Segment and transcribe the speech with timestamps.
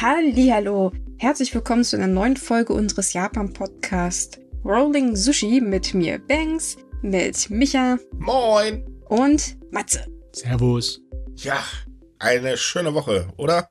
[0.00, 7.50] Hallo, herzlich willkommen zu einer neuen Folge unseres Japan-Podcasts Rolling Sushi mit mir Banks, mit
[7.50, 10.06] Micha Moin und Matze.
[10.32, 11.00] Servus.
[11.34, 11.60] Ja,
[12.20, 13.70] eine schöne Woche, oder?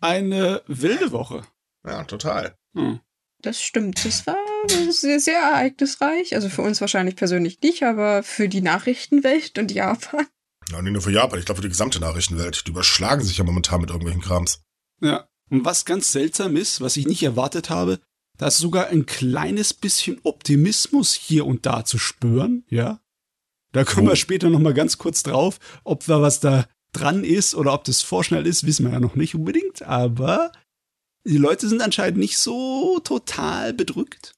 [0.00, 1.42] Eine wilde Woche.
[1.84, 2.54] Ja, total.
[2.76, 3.00] Hm.
[3.42, 4.36] Das stimmt, das war
[4.68, 6.36] sehr, sehr ereignisreich.
[6.36, 10.28] Also für uns wahrscheinlich persönlich nicht, aber für die Nachrichtenwelt und Japan.
[10.70, 12.68] Ja, nicht nur für Japan, ich glaube für die gesamte Nachrichtenwelt.
[12.68, 14.62] Die überschlagen sich ja momentan mit irgendwelchen Krams.
[15.00, 15.26] Ja.
[15.50, 18.00] Und was ganz seltsam ist, was ich nicht erwartet habe,
[18.38, 23.00] da ist sogar ein kleines bisschen Optimismus hier und da zu spüren, ja.
[23.72, 24.10] Da kommen Oh.
[24.10, 27.84] wir später noch mal ganz kurz drauf, ob da was da dran ist oder ob
[27.84, 30.50] das vorschnell ist, wissen wir ja noch nicht unbedingt, aber
[31.24, 34.32] die Leute sind anscheinend nicht so total bedrückt.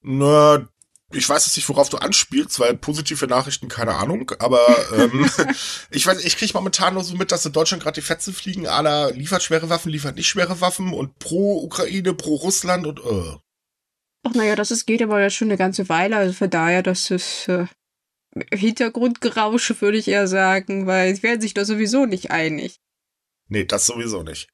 [0.00, 0.66] Na,
[1.12, 4.60] ich weiß jetzt nicht, worauf du anspielst, weil positive Nachrichten, keine Ahnung, aber
[4.96, 5.28] ähm,
[5.90, 8.66] ich weiß, ich kriege momentan nur so mit, dass in Deutschland gerade die Fetzen fliegen,
[8.66, 13.36] aller liefert schwere Waffen, liefert nicht schwere Waffen und pro Ukraine, pro Russland und äh.
[14.24, 16.16] Ach naja, das ist, geht aber jetzt schon eine ganze Weile.
[16.16, 17.66] Also von daher, das ist äh,
[18.52, 22.80] Hintergrundgerausch, würde ich eher sagen, weil sie werden sich da sowieso nicht einig.
[23.48, 24.48] Nee, das sowieso nicht.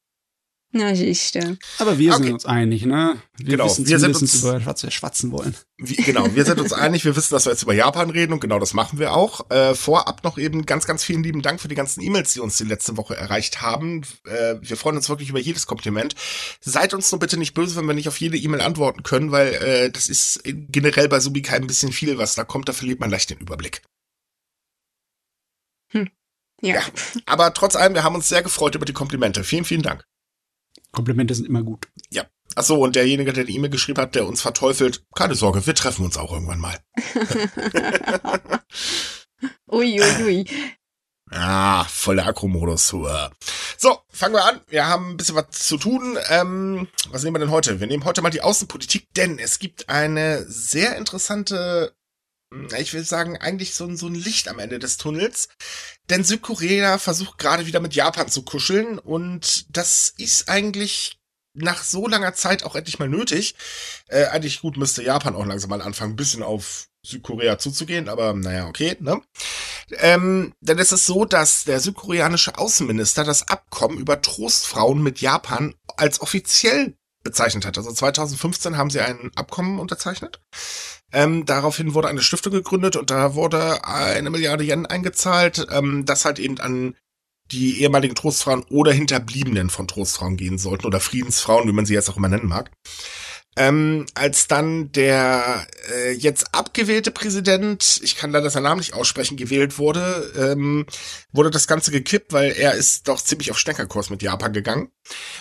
[0.70, 1.56] Na, siehste.
[1.78, 2.24] Aber wir Okay.
[2.24, 3.16] sind uns einig, ne?
[3.38, 5.56] Wir Genau, wissen wir sind uns- über was wir schwatzen wollen.
[5.78, 8.41] Wie, genau, wir sind uns einig, wir wissen, dass wir jetzt über Japan reden und
[8.41, 9.50] genau das machen wir auch.
[9.50, 12.58] Äh, vorab noch eben ganz, ganz vielen lieben Dank für die ganzen E-Mails, die uns
[12.58, 14.02] die letzte Woche erreicht haben.
[14.27, 16.14] Äh, wir freuen uns wirklich über jedes Kompliment.
[16.61, 19.55] Seid uns nur bitte nicht böse, wenn wir nicht auf jede E-Mail antworten können, weil
[19.55, 23.11] äh, das ist generell bei Subika ein bisschen viel, was da kommt, da verliert man
[23.11, 23.80] leicht den Überblick.
[25.94, 26.05] Ja.
[26.61, 26.83] Ja.
[27.24, 29.44] Aber trotz allem, wir haben uns sehr gefreut über die Komplimente.
[29.44, 30.05] Vielen, vielen Dank.
[30.92, 31.86] Komplimente sind immer gut.
[32.55, 35.75] Ach so, und derjenige, der die E-Mail geschrieben hat, der uns verteufelt, keine Sorge, wir
[35.75, 36.77] treffen uns auch irgendwann mal.
[39.70, 40.45] ui, ui, ui.
[41.30, 42.92] Ah, voller Akromodus.
[42.92, 43.30] Hua.
[43.77, 44.61] So, fangen wir an.
[44.69, 46.18] Wir haben ein bisschen was zu tun.
[46.30, 47.80] Ähm, was nehmen wir denn heute?
[47.80, 51.95] Wir nehmen heute mal die Außenpolitik, denn es gibt eine sehr interessante,
[52.52, 55.48] hm, ich will sagen, eigentlich so ein, so ein Licht am Ende des Tunnels.
[56.11, 61.19] Denn Südkorea versucht gerade wieder mit Japan zu kuscheln und das ist eigentlich
[61.55, 63.55] nach so langer Zeit auch endlich mal nötig.
[64.08, 68.35] Äh, eigentlich gut müsste Japan auch langsam mal anfangen, ein bisschen auf Südkorea zuzugehen, aber
[68.35, 69.20] naja, okay, ne?
[69.98, 75.75] Ähm, denn es ist so, dass der südkoreanische Außenminister das Abkommen über Trostfrauen mit Japan
[75.96, 77.79] als offiziell bezeichnet hat.
[77.79, 80.40] Also 2015 haben sie ein Abkommen unterzeichnet.
[81.13, 86.24] Ähm, daraufhin wurde eine Stiftung gegründet und da wurde eine Milliarde Yen eingezahlt, ähm, das
[86.24, 86.95] halt eben an
[87.51, 92.11] die ehemaligen Trostfrauen oder Hinterbliebenen von Trostfrauen gehen sollten oder Friedensfrauen, wie man sie jetzt
[92.11, 92.70] auch immer nennen mag.
[93.58, 99.36] Ähm, als dann der äh, jetzt abgewählte Präsident, ich kann leider seinen Namen nicht aussprechen,
[99.36, 100.86] gewählt wurde, ähm,
[101.33, 104.92] wurde das Ganze gekippt, weil er ist doch ziemlich auf Steckerkurs mit Japan gegangen.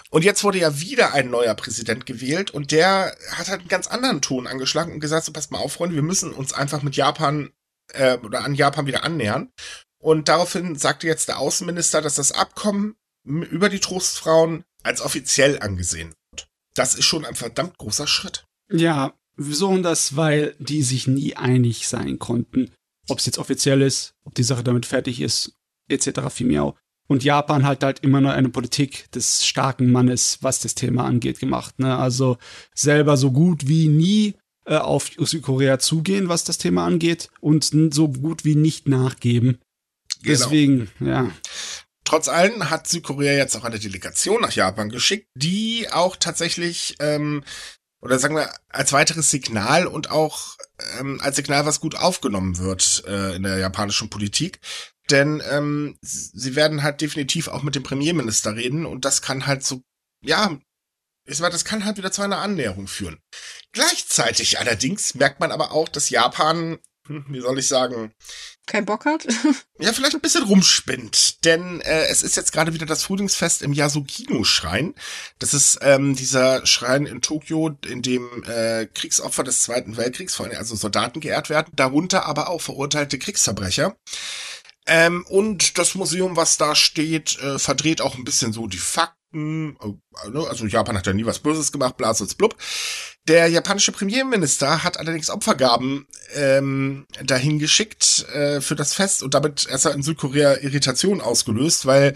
[0.10, 3.86] Und jetzt wurde ja wieder ein neuer Präsident gewählt und der hat halt einen ganz
[3.86, 6.96] anderen Ton angeschlagen und gesagt, so passt mal auf, Freunde, wir müssen uns einfach mit
[6.96, 7.52] Japan
[7.94, 9.52] äh, oder an Japan wieder annähern.
[10.00, 16.16] Und daraufhin sagte jetzt der Außenminister, dass das Abkommen über die Trostfrauen als offiziell angesehen.
[16.78, 18.46] Das ist schon ein verdammt großer Schritt.
[18.72, 20.16] Ja, wieso und das?
[20.16, 22.72] Weil die sich nie einig sein konnten,
[23.10, 25.54] ob es jetzt offiziell ist, ob die Sache damit fertig ist,
[25.90, 26.30] etc.
[26.30, 26.78] Fimiau.
[27.08, 31.40] Und Japan hat halt immer nur eine Politik des starken Mannes, was das Thema angeht,
[31.40, 31.80] gemacht.
[31.80, 31.98] Ne?
[31.98, 32.38] Also
[32.76, 34.36] selber so gut wie nie
[34.66, 39.58] äh, auf Südkorea zugehen, was das Thema angeht, und so gut wie nicht nachgeben.
[40.22, 40.38] Genau.
[40.38, 41.32] Deswegen, ja.
[42.08, 47.44] Trotz allem hat Südkorea jetzt auch eine Delegation nach Japan geschickt, die auch tatsächlich, ähm,
[48.02, 50.56] oder sagen wir, als weiteres Signal und auch
[50.98, 54.62] ähm, als Signal, was gut aufgenommen wird äh, in der japanischen Politik.
[55.10, 59.66] Denn ähm, sie werden halt definitiv auch mit dem Premierminister reden und das kann halt
[59.66, 59.82] so,
[60.24, 60.58] ja,
[61.26, 63.20] ich sag, das kann halt wieder zu einer Annäherung führen.
[63.74, 68.14] Gleichzeitig allerdings merkt man aber auch, dass Japan, hm, wie soll ich sagen,
[68.68, 69.26] Kein Bock hat?
[69.80, 73.72] ja, vielleicht ein bisschen rumspinnt, denn äh, es ist jetzt gerade wieder das Frühlingsfest im
[73.72, 74.94] Yasukino-Schrein.
[75.40, 80.46] Das ist ähm, dieser Schrein in Tokio, in dem äh, Kriegsopfer des Zweiten Weltkriegs, vor
[80.46, 83.96] allem also Soldaten geehrt werden, darunter aber auch verurteilte Kriegsverbrecher.
[84.86, 89.78] Ähm, und das Museum, was da steht, äh, verdreht auch ein bisschen so die Fakten.
[89.82, 90.46] Äh, ne?
[90.48, 92.56] Also Japan hat ja nie was Böses gemacht, blases blub.
[93.28, 99.68] Der japanische Premierminister hat allerdings Opfergaben ähm, dahin geschickt äh, für das Fest und damit
[99.70, 102.14] erst in Südkorea Irritation ausgelöst, weil,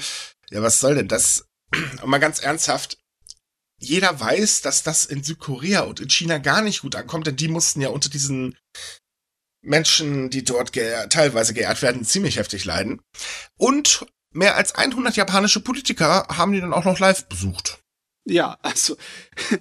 [0.49, 1.45] ja, was soll denn das?
[2.01, 2.97] Und mal ganz ernsthaft,
[3.77, 7.47] jeder weiß, dass das in Südkorea und in China gar nicht gut ankommt, denn die
[7.49, 8.57] mussten ja unter diesen
[9.61, 13.01] Menschen, die dort ge teilweise geehrt werden, ziemlich heftig leiden.
[13.57, 17.80] Und mehr als 100 japanische Politiker haben die dann auch noch live besucht.
[18.25, 18.97] Ja, also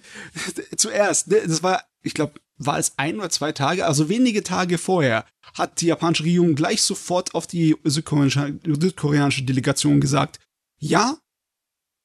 [0.77, 4.77] zuerst, ne, das war, ich glaube, war es ein oder zwei Tage, also wenige Tage
[4.77, 5.25] vorher,
[5.55, 10.41] hat die japanische Regierung gleich sofort auf die südkoreanische, südkoreanische Delegation gesagt,
[10.79, 11.19] ja,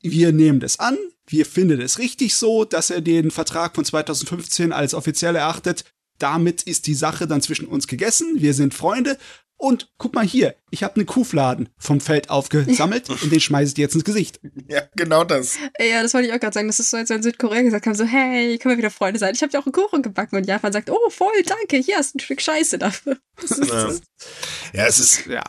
[0.01, 0.97] wir nehmen das an,
[1.27, 5.85] wir finden es richtig so, dass er den Vertrag von 2015 als offiziell erachtet.
[6.19, 8.41] Damit ist die Sache dann zwischen uns gegessen.
[8.41, 9.17] Wir sind Freunde.
[9.57, 13.73] Und guck mal hier, ich habe einen Kuhfladen vom Feld aufgesammelt und den schmeiße ich
[13.75, 14.39] dir jetzt ins Gesicht.
[14.67, 15.57] Ja, genau das.
[15.79, 16.67] Ja, das wollte ich auch gerade sagen.
[16.67, 19.33] Das ist so, als wenn Südkorea gesagt haben, so, hey, können wir wieder Freunde sein?
[19.33, 20.35] Ich habe dir auch einen Kuchen gebacken.
[20.35, 23.17] Und Japan sagt, oh, voll, danke, hier hast du ein Stück Scheiße dafür.
[23.65, 23.91] Ja.
[24.73, 25.43] ja, es ist ja.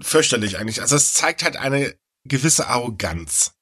[0.00, 0.80] fürchterlich eigentlich.
[0.80, 1.94] Also es zeigt halt eine
[2.24, 3.54] gewisse Arroganz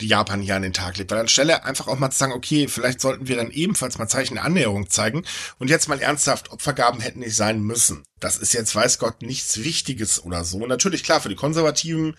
[0.00, 1.10] die Japan hier an den Tag legt.
[1.10, 4.34] Weil anstelle einfach auch mal zu sagen, okay, vielleicht sollten wir dann ebenfalls mal Zeichen
[4.34, 5.24] der Annäherung zeigen
[5.58, 8.04] und jetzt mal ernsthaft, Opfergaben hätten nicht sein müssen.
[8.20, 10.66] Das ist jetzt, weiß Gott, nichts Wichtiges oder so.
[10.66, 12.16] Natürlich, klar, für die Konservativen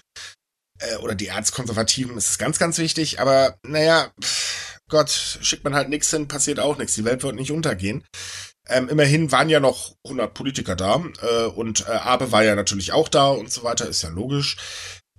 [0.79, 4.12] äh, oder die Erzkonservativen ist es ganz, ganz wichtig, aber naja,
[4.89, 6.95] Gott, schickt man halt nichts hin, passiert auch nichts.
[6.95, 8.06] Die Welt wird nicht untergehen.
[8.69, 12.91] Ähm, immerhin waren ja noch 100 Politiker da äh, und äh, Abe war ja natürlich
[12.91, 14.57] auch da und so weiter, ist ja logisch.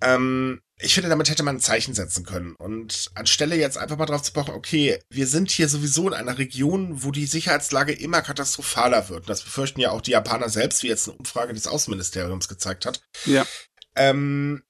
[0.01, 2.55] Ähm, ich finde, damit hätte man ein Zeichen setzen können.
[2.55, 6.39] Und anstelle jetzt einfach mal drauf zu pochen, okay, wir sind hier sowieso in einer
[6.39, 9.21] Region, wo die Sicherheitslage immer katastrophaler wird.
[9.21, 12.87] Und das befürchten ja auch die Japaner selbst, wie jetzt eine Umfrage des Außenministeriums gezeigt
[12.87, 13.03] hat.
[13.25, 13.45] Ja.
[13.97, 14.63] Ähm,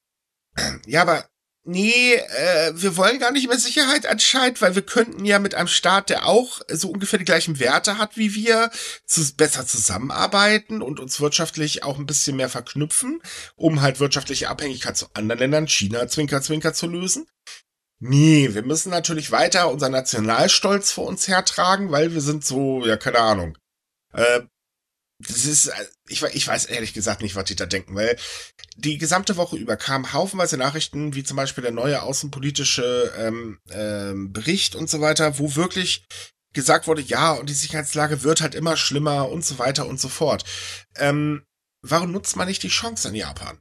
[0.87, 1.29] ja, aber
[1.69, 5.67] nee, äh, wir wollen gar nicht mehr Sicherheit anscheinend, weil wir könnten ja mit einem
[5.67, 8.71] Staat, der auch so ungefähr die gleichen Werte hat wie wir,
[9.05, 13.21] zu, besser zusammenarbeiten und uns wirtschaftlich auch ein bisschen mehr verknüpfen,
[13.55, 17.27] um halt wirtschaftliche Abhängigkeit zu anderen Ländern, China, Zwinker, Zwinker zu lösen.
[17.99, 22.97] Nee, wir müssen natürlich weiter unser Nationalstolz vor uns hertragen, weil wir sind so, ja,
[22.97, 23.57] keine Ahnung,
[24.13, 24.41] äh,
[25.19, 28.17] das ist, äh, ich, ich weiß ehrlich gesagt nicht, was die da denken, weil
[28.77, 34.31] die gesamte Woche über kamen haufenweise Nachrichten, wie zum Beispiel der neue außenpolitische ähm, ähm,
[34.31, 36.05] Bericht und so weiter, wo wirklich
[36.53, 40.07] gesagt wurde, ja, und die Sicherheitslage wird halt immer schlimmer und so weiter und so
[40.07, 40.45] fort.
[40.95, 41.43] Ähm,
[41.81, 43.59] warum nutzt man nicht die Chance in Japan?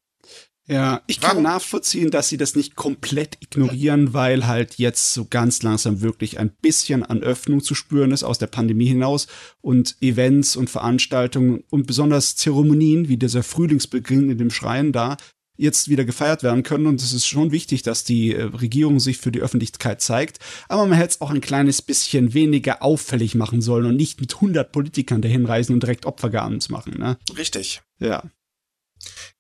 [0.69, 1.45] Ja, ich kann Warum?
[1.45, 6.51] nachvollziehen, dass sie das nicht komplett ignorieren, weil halt jetzt so ganz langsam wirklich ein
[6.51, 9.29] bisschen an Öffnung zu spüren ist aus der Pandemie hinaus
[9.63, 15.17] und Events und Veranstaltungen und besonders Zeremonien wie dieser Frühlingsbeginn in dem Schrein da
[15.59, 19.19] jetzt wieder gefeiert werden können und es ist schon wichtig, dass die äh, Regierung sich
[19.19, 20.39] für die Öffentlichkeit zeigt,
[20.69, 24.37] aber man hätte es auch ein kleines bisschen weniger auffällig machen sollen und nicht mit
[24.37, 27.19] 100 Politikern dahin reisen und direkt Opfergaben zu machen, ne?
[27.37, 27.83] Richtig.
[27.99, 28.23] Ja.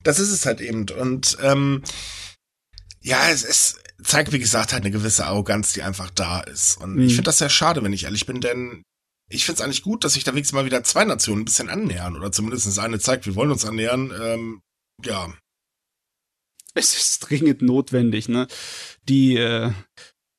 [0.03, 0.87] Das ist es halt eben.
[0.91, 1.83] Und ähm,
[3.01, 6.81] ja, es, es zeigt, wie gesagt, halt eine gewisse Arroganz, die einfach da ist.
[6.81, 7.03] Und mhm.
[7.03, 8.83] ich finde das sehr schade, wenn ich ehrlich bin, denn
[9.31, 11.69] ich finde es eigentlich gut, dass sich da wenigstens mal wieder zwei Nationen ein bisschen
[11.69, 12.17] annähern.
[12.17, 14.13] Oder zumindest eine zeigt, wir wollen uns annähern.
[14.21, 14.63] Ähm,
[15.05, 15.33] ja.
[16.75, 18.47] Es ist dringend notwendig, ne?
[19.09, 19.73] Die, äh,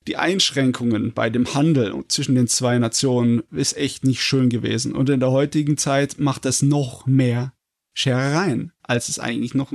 [0.06, 4.94] die Einschränkungen bei dem Handel zwischen den zwei Nationen ist echt nicht schön gewesen.
[4.94, 7.52] Und in der heutigen Zeit macht das noch mehr
[7.94, 9.72] Scherereien, als es eigentlich noch,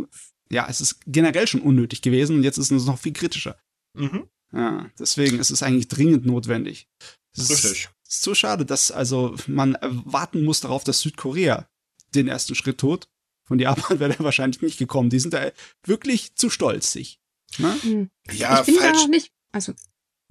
[0.50, 3.58] ja, es ist generell schon unnötig gewesen und jetzt ist es noch viel kritischer.
[3.94, 4.28] Mhm.
[4.54, 6.88] Ja, deswegen ist es eigentlich dringend notwendig.
[7.36, 7.72] Es Richtig.
[7.72, 11.68] Ist, ist so schade, dass also man warten muss darauf, dass Südkorea
[12.14, 13.08] den ersten Schritt tut.
[13.44, 15.10] Von Japan wäre er wahrscheinlich nicht gekommen.
[15.10, 15.52] Die sind da
[15.84, 17.20] wirklich zu stolz sich.
[17.58, 17.78] Ne?
[17.82, 18.10] Hm.
[18.32, 19.04] Ja, ich bin falsch.
[19.04, 19.74] Da nicht, also.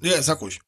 [0.00, 0.60] Ja, sag ruhig.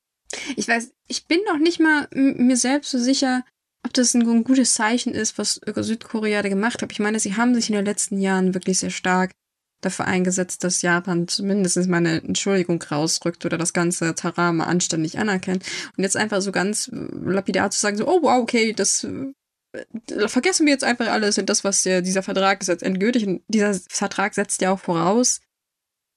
[0.57, 3.45] Ich weiß, ich bin noch nicht mal mir selbst so sicher,
[3.87, 6.93] ob das ein, gutes Zeichen ist, was Südkorea da gemacht hat.
[6.93, 9.31] Ich meine, sie haben sich in den letzten Jahren wirklich sehr stark
[9.81, 15.64] dafür eingesetzt, dass Japan zumindest mal eine Entschuldigung rausrückt oder das ganze Tarama anständig anerkennt.
[15.97, 20.66] Und jetzt einfach so ganz lapidar zu sagen, so, oh wow, okay, das äh, vergessen
[20.66, 23.26] wir jetzt einfach alles und das, was ja dieser Vertrag ist jetzt endgültig.
[23.26, 25.40] Und dieser Vertrag setzt ja auch voraus,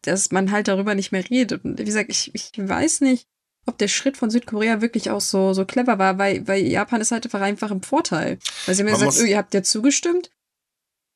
[0.01, 1.63] dass man halt darüber nicht mehr redet.
[1.63, 3.27] Und wie gesagt, ich, ich weiß nicht,
[3.65, 7.11] ob der Schritt von Südkorea wirklich auch so, so clever war, weil, weil Japan ist
[7.11, 8.39] halt einfach, einfach im Vorteil.
[8.65, 10.31] Weil sie haben ja gesagt, oh, ihr habt ja zugestimmt.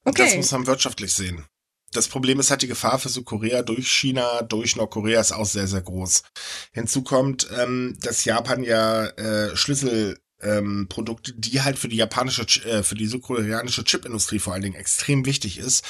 [0.06, 0.26] Okay.
[0.26, 1.46] Das muss man wirtschaftlich sehen.
[1.94, 5.68] Das Problem ist halt die Gefahr für Südkorea durch China, durch Nordkorea ist auch sehr,
[5.68, 6.24] sehr groß.
[6.72, 12.44] Hinzu kommt, ähm, dass Japan ja äh, Schlüssel ähm, Produkte, die halt für die japanische,
[12.66, 15.84] äh, für die südkoreanische Chipindustrie vor allen Dingen extrem wichtig ist,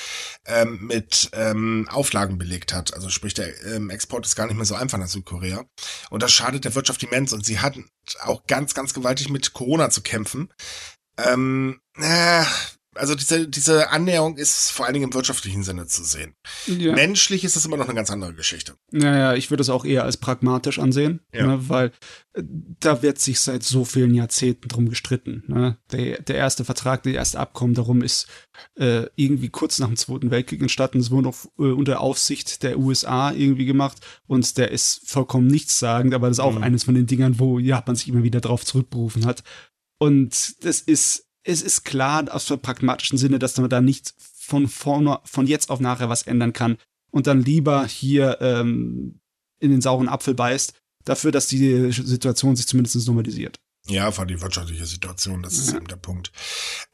[0.45, 2.93] ähm, mit ähm, Auflagen belegt hat.
[2.93, 5.65] Also sprich, der ähm, Export ist gar nicht mehr so einfach nach Südkorea.
[6.09, 7.33] Und das schadet der Wirtschaft immens.
[7.33, 7.89] Und sie hatten
[8.21, 10.49] auch ganz, ganz gewaltig mit Corona zu kämpfen.
[11.17, 12.43] Ähm, äh,
[12.95, 16.35] also diese, diese Annäherung ist vor allen Dingen im wirtschaftlichen Sinne zu sehen.
[16.65, 16.93] Ja.
[16.93, 18.75] Menschlich ist das immer noch eine ganz andere Geschichte.
[18.91, 21.47] Naja, ich würde es auch eher als pragmatisch ansehen, ja.
[21.47, 21.91] ne, weil
[22.33, 22.43] äh,
[22.79, 25.43] da wird sich seit so vielen Jahrzehnten drum gestritten.
[25.47, 25.77] Ne?
[25.91, 28.27] Der, der erste Vertrag, der erste Abkommen darum ist
[28.75, 30.99] äh, irgendwie kurz nach dem Zweiten Weltkrieg entstanden.
[30.99, 36.13] Es wurde noch äh, unter Aufsicht der USA irgendwie gemacht und der ist vollkommen nichtssagend,
[36.13, 36.63] aber das ist auch mhm.
[36.63, 39.43] eines von den Dingern, wo Japan sich immer wieder drauf zurückberufen hat.
[39.99, 44.67] Und das ist es ist klar aus dem pragmatischen Sinne, dass man da nicht von
[44.67, 46.77] vorne, von jetzt auf nachher was ändern kann
[47.11, 49.19] und dann lieber hier ähm,
[49.59, 50.73] in den sauren Apfel beißt,
[51.05, 53.57] dafür, dass die Situation sich zumindest normalisiert.
[53.87, 55.77] Ja, vor die wirtschaftliche Situation, das ist ja.
[55.77, 56.31] eben der Punkt.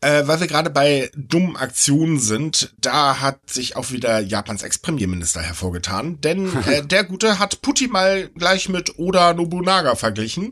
[0.01, 5.41] Äh, weil wir gerade bei dummen Aktionen sind, da hat sich auch wieder Japans Ex-Premierminister
[5.41, 10.51] hervorgetan, denn äh, der Gute hat Putin mal gleich mit Oda Nobunaga verglichen.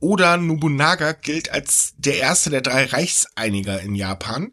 [0.00, 4.52] Oda Nobunaga gilt als der erste der drei Reichseiniger in Japan.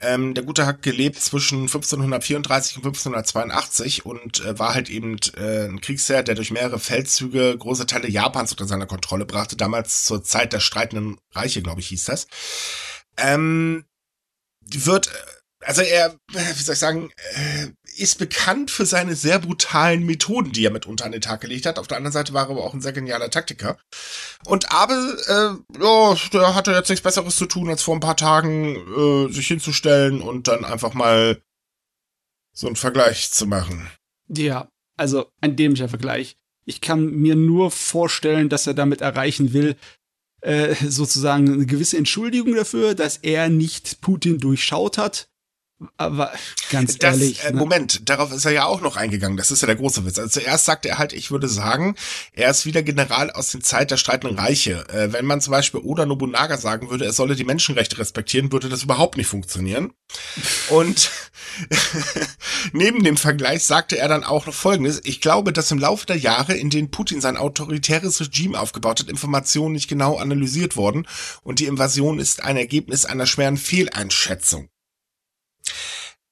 [0.00, 5.66] Ähm, der Gute hat gelebt zwischen 1534 und 1582 und äh, war halt eben äh,
[5.66, 9.56] ein Kriegsherr, der durch mehrere Feldzüge große Teile Japans unter seiner Kontrolle brachte.
[9.56, 12.26] Damals zur Zeit der streitenden Reiche, glaube ich, hieß das.
[13.16, 13.84] Ähm,
[14.60, 15.10] wird äh,
[15.60, 20.64] also er, wie soll ich sagen, äh, ist bekannt für seine sehr brutalen Methoden, die
[20.64, 21.78] er mitunter an den Tag gelegt hat.
[21.78, 23.78] Auf der anderen Seite war er aber auch ein sehr genialer Taktiker.
[24.44, 28.16] Und Abel, äh, ja, der hatte jetzt nichts Besseres zu tun, als vor ein paar
[28.16, 31.42] Tagen äh, sich hinzustellen und dann einfach mal
[32.52, 33.90] so einen Vergleich zu machen.
[34.28, 36.36] Ja, also ein dämlicher Vergleich.
[36.64, 39.76] Ich kann mir nur vorstellen, dass er damit erreichen will,
[40.40, 45.28] äh, sozusagen eine gewisse Entschuldigung dafür, dass er nicht Putin durchschaut hat
[45.96, 46.32] aber
[46.70, 47.44] ganz das, ehrlich.
[47.44, 47.58] Äh, ne?
[47.58, 49.36] Moment, darauf ist er ja auch noch eingegangen.
[49.36, 50.18] Das ist ja der große Witz.
[50.18, 51.94] Also zuerst sagte er halt, ich würde sagen,
[52.32, 54.88] er ist wieder General aus der Zeit der streitenden Reiche.
[54.88, 58.68] Äh, wenn man zum Beispiel Oda Nobunaga sagen würde, er solle die Menschenrechte respektieren, würde
[58.68, 59.92] das überhaupt nicht funktionieren.
[60.70, 61.10] Und
[62.72, 65.00] neben dem Vergleich sagte er dann auch noch Folgendes.
[65.04, 69.08] Ich glaube, dass im Laufe der Jahre, in denen Putin sein autoritäres Regime aufgebaut hat,
[69.08, 71.06] Informationen nicht genau analysiert worden
[71.44, 74.70] und die Invasion ist ein Ergebnis einer schweren Fehleinschätzung.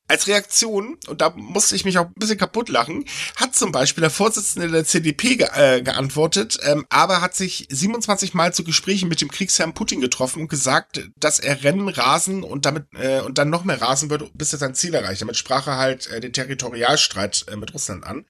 [0.08, 4.02] Als Reaktion, und da musste ich mich auch ein bisschen kaputt lachen, hat zum Beispiel
[4.02, 9.08] der Vorsitzende der CDP ge äh, geantwortet, ähm, aber hat sich 27 Mal zu Gesprächen
[9.08, 13.38] mit dem Kriegsherrn Putin getroffen und gesagt, dass er Rennen rasen und damit äh, und
[13.38, 15.22] dann noch mehr rasen würde, bis er sein Ziel erreicht.
[15.22, 18.26] Damit sprach er halt äh, den Territorialstreit äh, mit Russland an.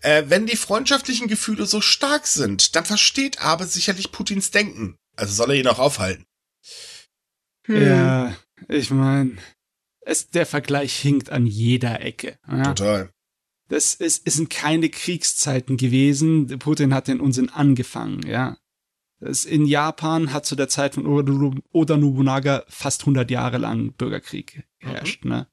[0.00, 4.96] Äh, wenn die freundschaftlichen Gefühle so stark sind, dann versteht aber sicherlich Putins Denken.
[5.14, 6.24] Also soll er ihn auch aufhalten.
[7.66, 7.86] Hm.
[7.86, 8.36] Ja,
[8.68, 9.36] ich meine,
[10.04, 12.38] es, der Vergleich hinkt an jeder Ecke.
[12.48, 12.74] Ja?
[12.74, 13.10] Total.
[13.68, 16.58] Das ist, es sind keine Kriegszeiten gewesen.
[16.58, 18.58] Putin hat den Unsinn angefangen, ja.
[19.20, 24.64] Das in Japan hat zu der Zeit von Oda Nobunaga fast 100 Jahre lang Bürgerkrieg
[24.80, 25.30] geherrscht, mhm.
[25.30, 25.46] ne?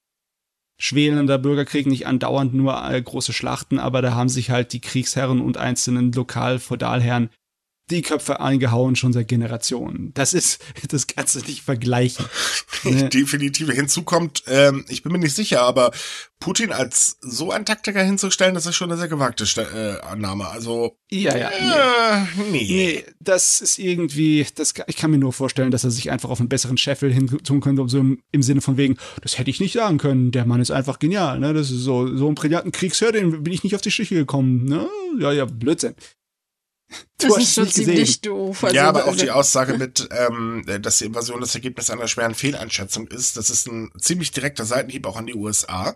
[0.81, 5.41] Schwelender Bürgerkrieg, nicht andauernd nur äh, große Schlachten, aber da haben sich halt die Kriegsherren
[5.41, 7.29] und einzelnen Lokal-Feudalherren
[7.89, 10.13] die Köpfe eingehauen schon seit Generationen.
[10.13, 12.25] Das ist, das kannst du nicht vergleichen.
[12.85, 13.09] Ne?
[13.09, 13.69] Definitiv.
[13.69, 15.91] Hinzu kommt, ähm, ich bin mir nicht sicher, aber
[16.39, 20.47] Putin als so ein Taktiker hinzustellen, das ist schon eine sehr gewagte äh, Annahme.
[20.47, 22.65] Also ja, ja, äh, nee.
[22.69, 23.05] nee.
[23.19, 26.47] das ist irgendwie, das ich kann mir nur vorstellen, dass er sich einfach auf einen
[26.47, 29.73] besseren Scheffel hin tun könnte, so im, im, Sinne von wegen, das hätte ich nicht
[29.73, 30.31] sagen können.
[30.31, 31.39] Der Mann ist einfach genial.
[31.39, 34.15] Ne, das ist so so ein brillanten Kriegsherr, den bin ich nicht auf die Stiche
[34.15, 34.63] gekommen.
[34.63, 34.87] Ne,
[35.19, 35.95] ja, ja, Blödsinn.
[37.19, 38.63] Du das ist schon ziemlich doof.
[38.63, 42.33] Also ja, aber auch die Aussage mit, ähm, dass die Invasion das Ergebnis einer schweren
[42.33, 45.95] Fehleinschätzung ist, das ist ein ziemlich direkter Seitenhieb auch an die USA.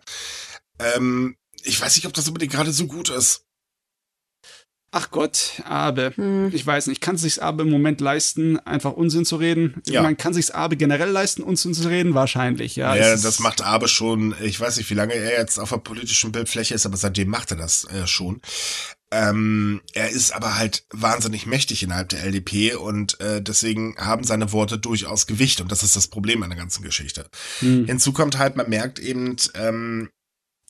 [0.80, 3.46] Ähm, ich weiß nicht, ob das unbedingt gerade so gut ist.
[4.96, 6.14] Ach Gott, Abe.
[6.16, 6.52] Hm.
[6.54, 9.82] Ich weiß nicht, kann sich Abe im Moment leisten, einfach Unsinn zu reden?
[9.88, 10.04] Ja.
[10.04, 12.14] Man kann sich Abe generell leisten, Unsinn zu reden?
[12.14, 12.96] Wahrscheinlich, ja.
[12.96, 16.32] Ja, das macht Abe schon, ich weiß nicht, wie lange er jetzt auf der politischen
[16.32, 18.40] Bildfläche ist, aber seitdem macht er das äh, schon.
[19.14, 24.52] Ähm, er ist aber halt wahnsinnig mächtig innerhalb der LDP und äh, deswegen haben seine
[24.52, 27.30] Worte durchaus Gewicht und das ist das Problem an der ganzen Geschichte.
[27.60, 27.86] Hm.
[27.86, 30.10] Hinzu kommt halt, man merkt eben, ähm,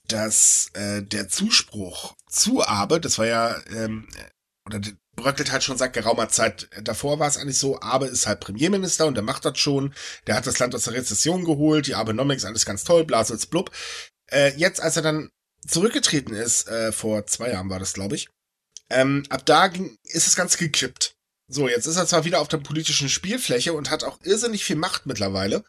[0.10, 4.10] dass äh, der Zuspruch zu Abe, das war ja, ähm,
[4.66, 4.82] oder
[5.16, 6.70] bröckelt halt schon seit geraumer Zeit.
[6.82, 9.94] Davor war es eigentlich so, Abe ist halt Premierminister und der macht das schon.
[10.28, 13.72] Der hat das Land aus der Rezession geholt, die Abenomics, alles ganz toll, Blasels blub.
[14.30, 15.30] Äh, jetzt, als er dann
[15.68, 18.30] zurückgetreten ist, äh, vor zwei Jahren war das, glaube ich,
[18.90, 21.16] ähm, ab da ging, ist das Ganze gekippt.
[21.48, 24.76] So, jetzt ist er zwar wieder auf der politischen Spielfläche und hat auch irrsinnig viel
[24.76, 25.64] Macht mittlerweile,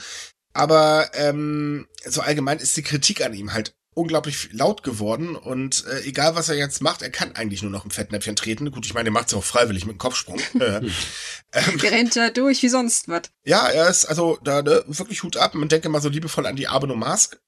[0.53, 6.01] aber ähm, so allgemein ist die Kritik an ihm halt unglaublich laut geworden und äh,
[6.03, 8.71] egal was er jetzt macht, er kann eigentlich nur noch im Fettnäpfchen treten.
[8.71, 10.39] Gut, ich meine, er macht es auch freiwillig mit dem Kopfsprung.
[10.61, 13.23] äh, ähm, er rennt da durch wie sonst was.
[13.45, 15.55] Ja, er ist also da ne, wirklich Hut ab.
[15.55, 17.39] Man denke mal so liebevoll an die Abeno Mask.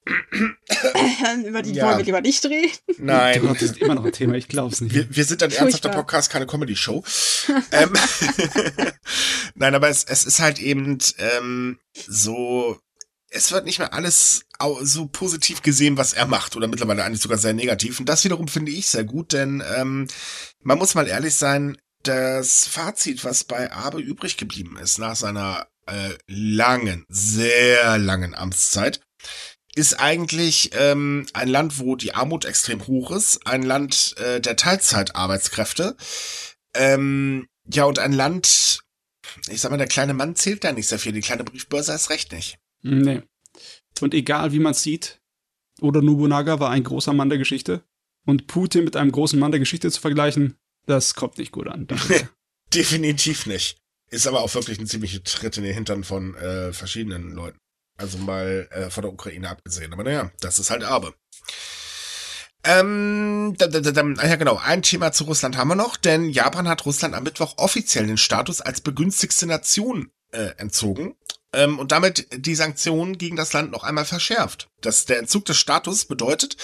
[1.47, 1.87] Über die ja.
[1.87, 2.73] wollen wir lieber nicht reden.
[2.99, 3.43] Nein.
[3.45, 4.95] Das ist immer noch ein Thema, ich glaube es nicht.
[4.95, 7.03] Wir, wir sind ein ernsthafter Podcast, keine Comedy-Show.
[7.73, 7.93] ähm,
[9.55, 12.79] Nein, aber es, es ist halt eben ähm, so
[13.37, 14.47] es wird nicht mehr alles
[14.83, 18.01] so positiv gesehen, was er macht, oder mittlerweile eigentlich sogar sehr negativ.
[18.01, 20.09] Und das wiederum finde ich sehr gut, denn ähm,
[20.63, 25.69] man muss mal ehrlich sein, das Fazit, was bei Abe übrig geblieben ist nach seiner
[25.87, 29.01] äh, langen, sehr langen Amtszeit,
[29.75, 34.57] ist eigentlich ähm, ein Land, wo die Armut extrem hoch ist, ein Land äh, der
[34.57, 35.97] Teilzeitarbeitskräfte,
[36.75, 38.81] ähm, ja und ein Land,
[39.49, 42.11] ich sag mal, der kleine Mann zählt da nicht sehr viel, die kleine Briefbörse ist
[42.11, 42.59] recht nicht.
[42.83, 43.23] Nee.
[44.01, 45.21] Und egal wie man sieht,
[45.81, 47.85] Oda Nobunaga war ein großer Mann der Geschichte.
[48.25, 50.57] Und Putin mit einem großen Mann der Geschichte zu vergleichen,
[50.87, 51.87] das kommt nicht gut an.
[52.75, 53.79] Definitiv nicht.
[54.11, 57.59] Ist aber auch wirklich ein ziemlicher Tritt in den Hintern von äh, verschiedenen Leuten.
[57.97, 59.93] Also mal äh, von der Ukraine abgesehen.
[59.93, 61.15] Aber naja, das ist halt Erbe.
[62.65, 66.69] Ähm, da, da, da, ja genau, ein Thema zu Russland haben wir noch, denn Japan
[66.69, 71.15] hat Russland am Mittwoch offiziell den Status als begünstigste Nation äh, entzogen
[71.53, 74.69] ähm, und damit die Sanktionen gegen das Land noch einmal verschärft.
[74.81, 76.57] Das, der Entzug des Status bedeutet,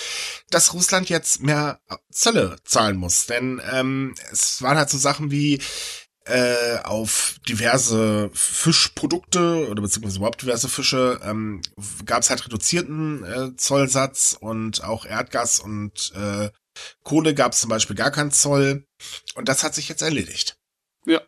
[0.50, 3.26] dass Russland jetzt mehr Zölle zahlen muss.
[3.26, 5.60] Denn ähm, es waren halt so Sachen wie
[6.24, 11.62] äh, auf diverse Fischprodukte oder beziehungsweise überhaupt diverse Fische ähm,
[12.04, 16.50] gab es halt reduzierten äh, Zollsatz und auch Erdgas und äh,
[17.02, 18.86] Kohle gab es zum Beispiel gar keinen Zoll.
[19.34, 20.56] Und das hat sich jetzt erledigt.
[21.04, 21.20] Ja.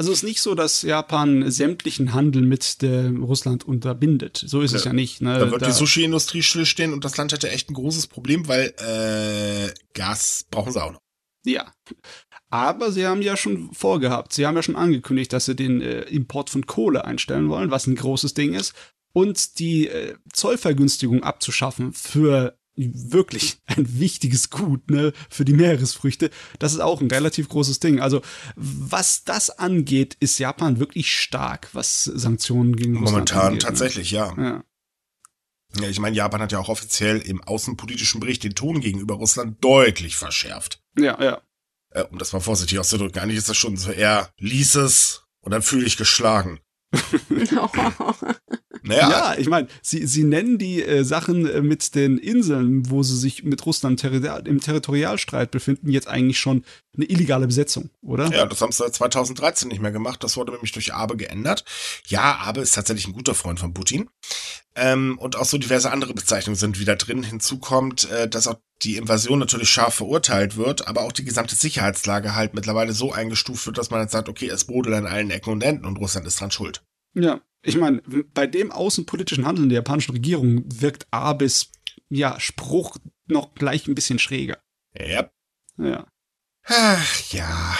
[0.00, 4.42] Also es ist nicht so, dass Japan sämtlichen Handel mit der Russland unterbindet.
[4.46, 4.78] So ist ja.
[4.78, 5.20] es ja nicht.
[5.20, 5.38] Ne?
[5.38, 8.72] Da wird da die Sushi-Industrie stillstehen und das Land hätte echt ein großes Problem, weil
[8.78, 11.02] äh, Gas brauchen sie auch noch.
[11.44, 11.70] Ja.
[12.48, 16.00] Aber sie haben ja schon vorgehabt, sie haben ja schon angekündigt, dass sie den äh,
[16.04, 18.72] Import von Kohle einstellen wollen, was ein großes Ding ist,
[19.12, 22.58] und die äh, Zollvergünstigung abzuschaffen für
[22.94, 26.30] wirklich ein wichtiges Gut ne, für die Meeresfrüchte.
[26.58, 28.00] Das ist auch ein relativ großes Ding.
[28.00, 28.22] Also
[28.56, 33.68] was das angeht, ist Japan wirklich stark, was Sanktionen gegen Russland Momentan angeht, ne?
[33.68, 34.18] tatsächlich, ne?
[34.18, 34.34] ja.
[34.38, 34.64] ja.
[35.78, 39.62] Ja, ich meine, Japan hat ja auch offiziell im außenpolitischen Bericht den Ton gegenüber Russland
[39.62, 40.82] deutlich verschärft.
[40.98, 41.42] Ja, ja.
[41.90, 45.52] Äh, um das mal vorsichtig auszudrücken, eigentlich ist das schon so eher, lies es und
[45.52, 46.58] dann fühle ich geschlagen.
[48.90, 49.10] Naja.
[49.10, 53.16] Ja, ich meine, sie, sie nennen die äh, Sachen äh, mit den Inseln, wo sie
[53.16, 56.64] sich mit Russland terri im Territorialstreit befinden, jetzt eigentlich schon
[56.96, 58.26] eine illegale Besetzung, oder?
[58.32, 60.24] Ja, das haben sie seit 2013 nicht mehr gemacht.
[60.24, 61.64] Das wurde nämlich durch Abe geändert.
[62.06, 64.10] Ja, Abe ist tatsächlich ein guter Freund von Putin.
[64.74, 67.22] Ähm, und auch so diverse andere Bezeichnungen sind wieder drin.
[67.22, 71.54] Hinzu kommt, äh, dass auch die Invasion natürlich scharf verurteilt wird, aber auch die gesamte
[71.54, 75.30] Sicherheitslage halt mittlerweile so eingestuft wird, dass man jetzt sagt, okay, es brodelt an allen
[75.30, 76.82] Ecken und Enden und Russland ist dran schuld.
[77.14, 78.02] Ja, ich meine,
[78.34, 81.72] bei dem außenpolitischen Handeln der japanischen Regierung wirkt Abes
[82.08, 82.96] ja, Spruch
[83.26, 84.58] noch gleich ein bisschen schräger.
[84.98, 85.32] Yep.
[85.78, 86.06] Ja.
[86.64, 87.76] Ach ja.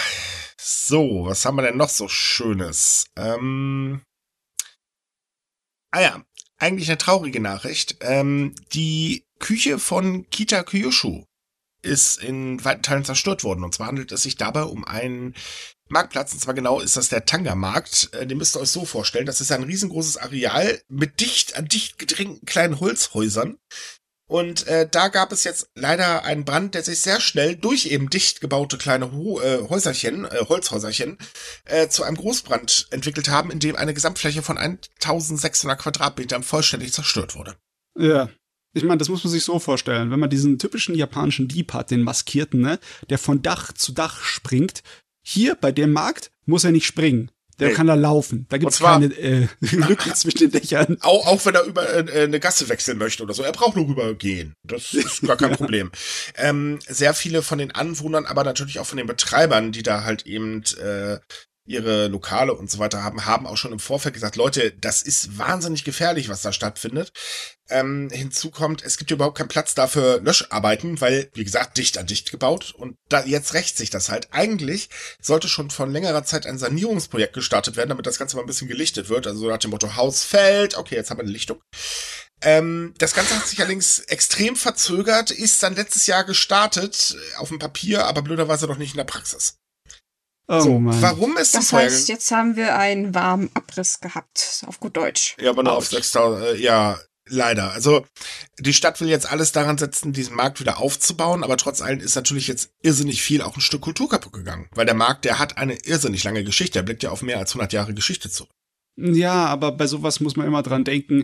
[0.57, 3.05] So, was haben wir denn noch so Schönes?
[3.15, 4.01] Ähm.
[5.91, 6.25] Ah ja,
[6.57, 7.97] eigentlich eine traurige Nachricht.
[8.01, 11.25] Ähm, die Küche von Kita Kyushu
[11.81, 13.63] ist in weiten Teilen zerstört worden.
[13.63, 15.33] Und zwar handelt es sich dabei um einen
[15.91, 18.09] Marktplatz, und zwar genau ist das der Tanga-Markt.
[18.13, 19.25] Äh, den müsst ihr euch so vorstellen.
[19.25, 23.57] Das ist ein riesengroßes Areal mit dicht an dicht gedrängten kleinen Holzhäusern.
[24.31, 28.09] Und äh, da gab es jetzt leider einen Brand, der sich sehr schnell durch eben
[28.09, 31.17] dicht gebaute kleine Ho äh, Häuserchen, äh, Holzhäuserchen,
[31.65, 37.35] äh, zu einem Großbrand entwickelt haben, in dem eine Gesamtfläche von 1600 Quadratmetern vollständig zerstört
[37.35, 37.57] wurde.
[37.99, 38.29] Ja,
[38.73, 40.11] ich meine, das muss man sich so vorstellen.
[40.11, 44.23] Wenn man diesen typischen japanischen Dieb hat, den maskierten, ne, der von Dach zu Dach
[44.23, 44.81] springt,
[45.21, 47.31] hier bei dem Markt muss er nicht springen.
[47.59, 47.75] Der hey.
[47.75, 48.47] kann da laufen.
[48.49, 50.97] Da gibt es keine äh, Lücken zwischen den Dächern.
[51.01, 53.43] Auch, auch wenn er über äh, eine Gasse wechseln möchte oder so.
[53.43, 54.55] Er braucht nur rübergehen.
[54.63, 55.91] Das ist gar kein Problem.
[56.37, 60.25] Ähm, sehr viele von den Anwohnern, aber natürlich auch von den Betreibern, die da halt
[60.25, 61.19] eben äh,
[61.65, 65.37] ihre Lokale und so weiter haben, haben auch schon im Vorfeld gesagt, Leute, das ist
[65.37, 67.11] wahnsinnig gefährlich, was da stattfindet.
[67.69, 72.07] Ähm, hinzu kommt, es gibt überhaupt keinen Platz dafür Löscharbeiten, weil, wie gesagt, dicht an
[72.07, 74.27] dicht gebaut und da jetzt rächt sich das halt.
[74.31, 74.89] Eigentlich
[75.21, 78.67] sollte schon von längerer Zeit ein Sanierungsprojekt gestartet werden, damit das Ganze mal ein bisschen
[78.67, 79.27] gelichtet wird.
[79.27, 81.61] Also nach dem Motto Haus fällt, okay, jetzt haben wir eine Lichtung.
[82.41, 87.59] Ähm, das Ganze hat sich allerdings extrem verzögert, ist dann letztes Jahr gestartet, auf dem
[87.59, 89.60] Papier, aber blöderweise noch nicht in der Praxis.
[90.47, 91.01] Oh so, Mann.
[91.01, 91.69] warum ist das?
[91.69, 95.37] Das heißt, jetzt haben wir einen warmen Abriss gehabt, auf gut Deutsch.
[95.39, 96.99] Ja, aber nur auf 6000, äh, ja,
[97.31, 97.71] Leider.
[97.71, 98.05] Also
[98.59, 102.15] die Stadt will jetzt alles daran setzen, diesen Markt wieder aufzubauen, aber trotz allem ist
[102.15, 104.67] natürlich jetzt irrsinnig viel auch ein Stück Kultur kaputt gegangen.
[104.71, 106.79] Weil der Markt, der hat eine irrsinnig lange Geschichte.
[106.79, 108.51] Er blickt ja auf mehr als 100 Jahre Geschichte zurück.
[108.97, 111.23] Ja, aber bei sowas muss man immer dran denken,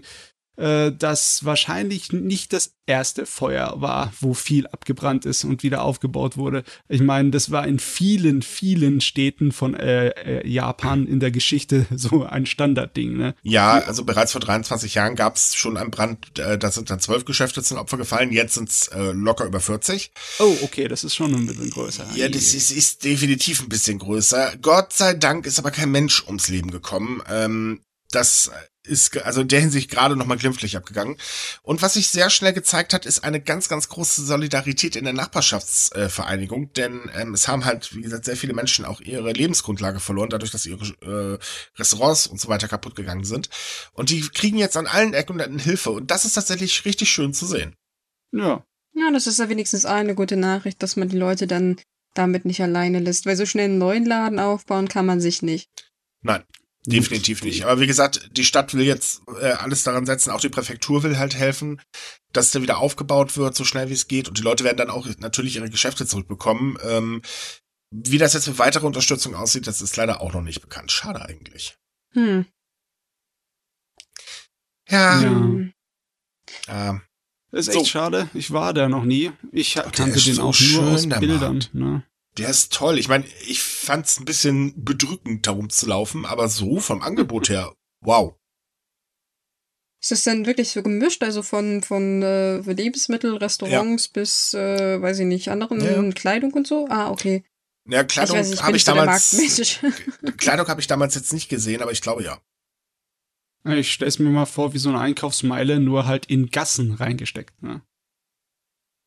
[0.57, 6.37] äh, dass wahrscheinlich nicht das erste Feuer war, wo viel abgebrannt ist und wieder aufgebaut
[6.37, 6.63] wurde.
[6.87, 11.85] Ich meine, das war in vielen, vielen Städten von äh, äh, Japan in der Geschichte
[11.95, 13.17] so ein Standardding.
[13.17, 13.35] Ne?
[13.43, 16.99] Ja, also bereits vor 23 Jahren gab es schon einen Brand, äh, da sind dann
[16.99, 20.11] zwölf Geschäfte zum Opfer gefallen, jetzt sind es äh, locker über 40.
[20.39, 22.05] Oh, okay, das ist schon ein bisschen größer.
[22.15, 24.53] Ja, das ist, ist definitiv ein bisschen größer.
[24.61, 27.21] Gott sei Dank ist aber kein Mensch ums Leben gekommen.
[27.29, 28.51] Ähm, das
[28.87, 31.17] ist also in der Hinsicht gerade noch mal glimpflich abgegangen.
[31.61, 35.13] Und was sich sehr schnell gezeigt hat, ist eine ganz, ganz große Solidarität in der
[35.13, 39.99] Nachbarschaftsvereinigung, äh, denn ähm, es haben halt, wie gesagt, sehr viele Menschen auch ihre Lebensgrundlage
[39.99, 41.37] verloren, dadurch, dass ihre äh,
[41.77, 43.49] Restaurants und so weiter kaputt gegangen sind.
[43.93, 45.91] Und die kriegen jetzt an allen Ecken und Enden Hilfe.
[45.91, 47.75] Und das ist tatsächlich richtig schön zu sehen.
[48.31, 48.63] Ja.
[48.93, 51.77] Ja, das ist ja wenigstens eine gute Nachricht, dass man die Leute dann
[52.15, 55.69] damit nicht alleine lässt, weil so schnell einen neuen Laden aufbauen kann man sich nicht.
[56.21, 56.43] Nein,
[56.89, 57.65] Definitiv nicht.
[57.65, 61.17] Aber wie gesagt, die Stadt will jetzt äh, alles daran setzen, auch die Präfektur will
[61.17, 61.81] halt helfen,
[62.31, 64.27] dass der wieder aufgebaut wird, so schnell wie es geht.
[64.29, 66.77] Und die Leute werden dann auch natürlich ihre Geschäfte zurückbekommen.
[66.83, 67.21] Ähm,
[67.91, 70.91] wie das jetzt mit weiterer Unterstützung aussieht, das ist leider auch noch nicht bekannt.
[70.91, 71.77] Schade eigentlich.
[72.13, 72.45] Hm.
[74.89, 75.21] Ja.
[75.21, 75.29] Ja.
[76.69, 77.01] Ähm,
[77.51, 77.85] Das ist echt So.
[77.85, 78.29] schade.
[78.33, 79.31] Ich war da noch nie.
[79.51, 81.65] Ich kannte ist den so auch nur aus Bildern.
[81.73, 82.03] Ne?
[82.37, 82.99] Der ist toll.
[82.99, 88.35] Ich meine, ich fand's ein bisschen bedrückend, da rumzulaufen, aber so vom Angebot her, wow.
[90.01, 95.19] Ist das denn wirklich so gemischt, also von, von äh, Lebensmittel, Restaurants bis, äh, weiß
[95.19, 96.11] ich nicht, anderen Ja.
[96.13, 96.87] Kleidung und so?
[96.89, 97.43] Ah, okay.
[97.89, 99.31] Ja, Ich Kleidung habe ich so der damals.
[100.37, 102.39] Kleidung habe ich damals jetzt nicht gesehen, aber ich glaube ja.
[103.65, 107.61] Ich stell's mir mal vor, wie so eine Einkaufsmeile, nur halt in Gassen reingesteckt.
[107.63, 107.81] Ne?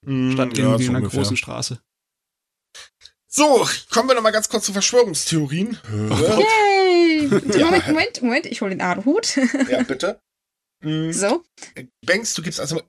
[0.02, 1.20] Statt ja, irgendwie so in einer ungefähr.
[1.20, 1.80] großen Straße.
[3.32, 5.78] So, kommen wir noch mal ganz kurz zu Verschwörungstheorien.
[5.88, 7.28] Yay!
[7.28, 7.66] Ja.
[7.66, 9.36] Moment, Moment, Moment, ich hole den Aluhut.
[9.68, 10.20] ja, bitte.
[10.82, 11.44] Mm, so.
[12.04, 12.82] Banks, du gibst also.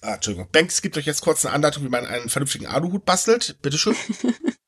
[0.00, 0.48] Ah, Entschuldigung.
[0.50, 3.58] Banks gibt euch jetzt kurz eine Anleitung, wie man einen vernünftigen Aluhut bastelt.
[3.62, 3.94] Bitteschön.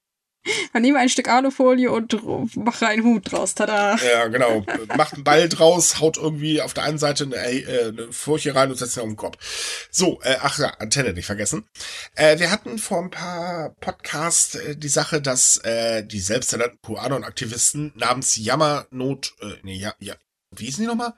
[0.72, 2.16] Man nehme ein Stück Alufolie und
[2.56, 3.54] mache einen Hut draus.
[3.54, 3.96] Tada!
[3.96, 4.64] ja, genau.
[4.96, 8.70] Macht einen Ball draus, haut irgendwie auf der einen Seite eine, äh, eine Furche rein
[8.70, 9.88] und setzt ihn auf den Kopf.
[9.90, 11.68] So, äh, ach ja, Antenne nicht vergessen.
[12.14, 17.92] Äh, wir hatten vor ein paar Podcasts äh, die Sache, dass äh, die selbsternannten QAnon-Aktivisten
[17.94, 20.14] namens Jammernot, äh, nee, ja, ja,
[20.54, 21.14] wie hießen die nochmal?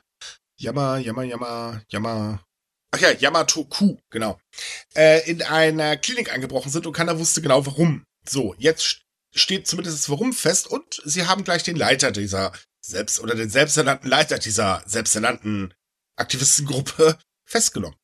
[0.56, 2.44] Jammer, Jammer, Jammer, Jammer.
[2.92, 4.38] Ach ja, Yamato-Ku, genau.
[4.94, 8.04] Äh, in einer Klinik eingebrochen sind und keiner wusste genau warum.
[8.26, 9.03] So, jetzt
[9.34, 13.50] steht zumindest das Warum fest und sie haben gleich den Leiter dieser selbst oder den
[13.50, 15.74] selbsternannten Leiter dieser selbsternannten
[16.16, 17.98] Aktivistengruppe festgenommen.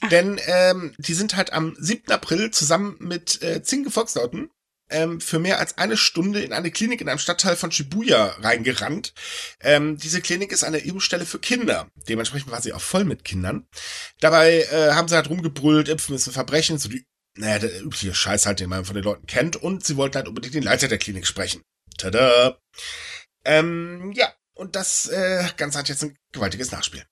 [0.00, 0.08] Ach.
[0.08, 2.10] Denn ähm, die sind halt am 7.
[2.12, 4.50] April zusammen mit äh, zehn Gefolgsleuten
[4.90, 9.12] ähm, für mehr als eine Stunde in eine Klinik in einem Stadtteil von Shibuya reingerannt.
[9.60, 11.90] Ähm, diese Klinik ist eine Impfstelle für Kinder.
[12.08, 13.66] Dementsprechend war sie auch voll mit Kindern.
[14.20, 17.04] Dabei äh, haben sie halt rumgebrüllt, Impfen ist ein Verbrechen, so die,
[17.38, 19.56] naja, der übliche Scheiß halt, den man von den Leuten kennt.
[19.56, 21.62] Und sie wollten halt unbedingt den Leiter der Klinik sprechen.
[21.96, 22.58] Tada!
[23.44, 27.04] Ähm, ja, und das äh, Ganze hat jetzt ein gewaltiges Nachspiel.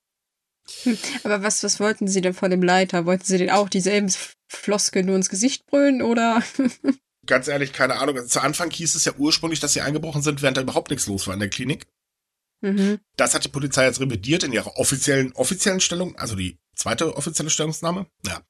[1.22, 3.06] Aber was, was wollten Sie denn von dem Leiter?
[3.06, 4.12] Wollten Sie denn auch dieselben
[4.48, 6.42] Floskeln nur ins Gesicht brüllen oder?
[7.26, 8.16] Ganz ehrlich, keine Ahnung.
[8.16, 11.06] Also zu Anfang hieß es ja ursprünglich, dass sie eingebrochen sind, während da überhaupt nichts
[11.06, 11.86] los war in der Klinik.
[12.60, 13.00] mhm.
[13.16, 17.50] Das hat die Polizei jetzt revidiert in ihrer offiziellen, offiziellen Stellung, also die zweite offizielle
[17.50, 18.06] Stellungnahme.
[18.24, 18.42] Ja.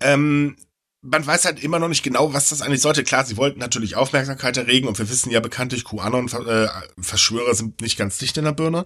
[0.00, 0.56] Ähm,
[1.02, 3.04] man weiß halt immer noch nicht genau, was das eigentlich sollte.
[3.04, 8.18] Klar, sie wollten natürlich Aufmerksamkeit erregen und wir wissen ja bekanntlich, QAnon-Verschwörer sind nicht ganz
[8.18, 8.84] dicht in der Birne.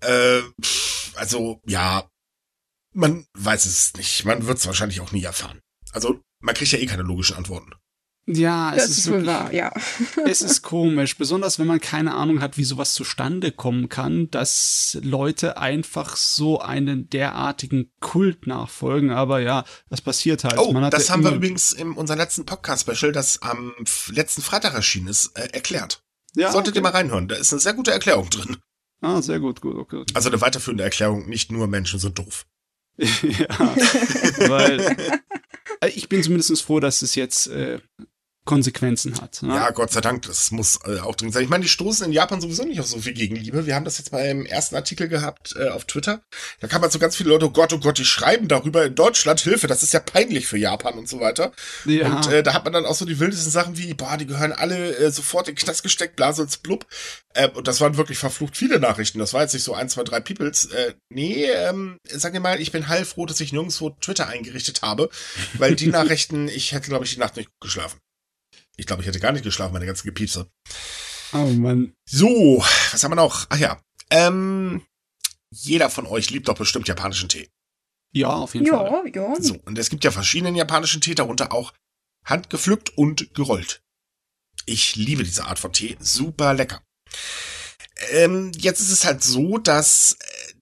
[0.00, 0.42] Äh,
[1.14, 2.08] also, ja,
[2.92, 4.24] man weiß es nicht.
[4.24, 5.60] Man wird es wahrscheinlich auch nie erfahren.
[5.92, 7.72] Also, man kriegt ja eh keine logischen Antworten.
[8.26, 9.72] Ja, es Das ist, wirklich, wahr, ja.
[10.26, 14.96] es ist komisch, besonders wenn man keine Ahnung hat, wie sowas zustande kommen kann, dass
[15.02, 19.10] Leute einfach so einen derartigen Kult nachfolgen.
[19.10, 20.58] Aber ja, das passiert halt.
[20.58, 23.74] Oh, man hat das ja haben wir übrigens in unserem letzten Podcast-Special, das am
[24.10, 26.04] letzten Freitag erschienen ist, äh, erklärt.
[26.36, 26.78] Ja, Solltet okay.
[26.78, 27.26] ihr mal reinhören.
[27.26, 28.56] Da ist eine sehr gute Erklärung drin.
[29.00, 30.04] Ah, sehr gut, gut, okay.
[30.14, 32.46] Also eine weiterführende Erklärung, nicht nur Menschen sind doof.
[32.96, 33.76] ja,
[34.48, 34.96] weil
[35.80, 37.80] äh, ich bin zumindest froh, dass es jetzt äh,
[38.44, 39.40] Konsequenzen hat.
[39.42, 39.54] Ne?
[39.54, 41.44] Ja, Gott sei Dank, das muss äh, auch dringend sein.
[41.44, 43.66] Ich meine, die stoßen in Japan sowieso nicht auf so viel Gegenliebe.
[43.66, 46.22] Wir haben das jetzt beim ersten Artikel gehabt äh, auf Twitter.
[46.60, 48.96] Da kam halt so ganz viele Leute, oh Gott, oh Gott, die schreiben darüber in
[48.96, 51.52] Deutschland, Hilfe, das ist ja peinlich für Japan und so weiter.
[51.84, 52.08] Ja.
[52.08, 54.52] Und äh, da hat man dann auch so die wildesten Sachen wie, boah, die gehören
[54.52, 56.86] alle äh, sofort in Knast gesteckt, Blasels blub.
[57.34, 59.20] Äh, und das waren wirklich verflucht viele Nachrichten.
[59.20, 60.64] Das war jetzt nicht so ein, zwei, drei Peoples.
[60.64, 65.10] Äh, nee, ähm, sag dir mal, ich bin heilfroh, dass ich nirgendwo Twitter eingerichtet habe,
[65.54, 68.00] weil die Nachrichten, ich hätte, glaube ich, die Nacht nicht gut geschlafen.
[68.76, 70.50] Ich glaube, ich hätte gar nicht geschlafen, meine ganzen Gepiepse.
[71.32, 71.94] Oh Mann.
[72.08, 73.46] So, was haben wir noch?
[73.50, 73.80] Ach ja,
[74.10, 74.82] ähm,
[75.50, 77.48] jeder von euch liebt doch bestimmt japanischen Tee.
[78.12, 79.10] Ja, auf jeden Fall.
[79.14, 79.40] Ja, ja.
[79.40, 81.72] So, und es gibt ja verschiedenen japanischen Tee, darunter auch
[82.24, 83.82] handgepflückt und gerollt.
[84.66, 86.82] Ich liebe diese Art von Tee, super lecker.
[88.10, 90.54] Ähm, jetzt ist es halt so, dass äh,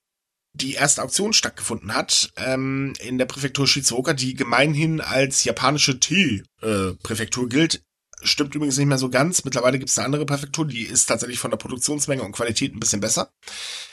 [0.52, 7.48] die erste Auktion stattgefunden hat ähm, in der Präfektur Shizuoka, die gemeinhin als japanische Tee-Präfektur
[7.48, 7.82] gilt.
[8.22, 9.44] Stimmt übrigens nicht mehr so ganz.
[9.44, 12.80] Mittlerweile gibt es eine andere Präfektur, die ist tatsächlich von der Produktionsmenge und Qualität ein
[12.80, 13.32] bisschen besser.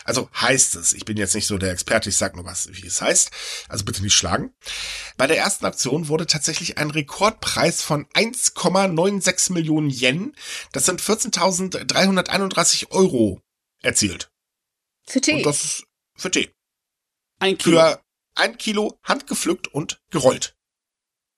[0.03, 0.93] Also heißt es.
[0.93, 3.31] Ich bin jetzt nicht so der Experte, ich sag nur was, wie es heißt.
[3.69, 4.53] Also bitte nicht schlagen.
[5.17, 10.35] Bei der ersten Aktion wurde tatsächlich ein Rekordpreis von 1,96 Millionen Yen,
[10.71, 13.41] das sind 14.331 Euro,
[13.81, 14.31] erzielt.
[15.05, 15.35] Für Tee.
[15.37, 15.83] Und das ist
[16.15, 16.51] für Tee.
[17.39, 17.79] Ein Kilo.
[17.79, 18.01] Für
[18.35, 20.55] ein Kilo handgepflückt und gerollt.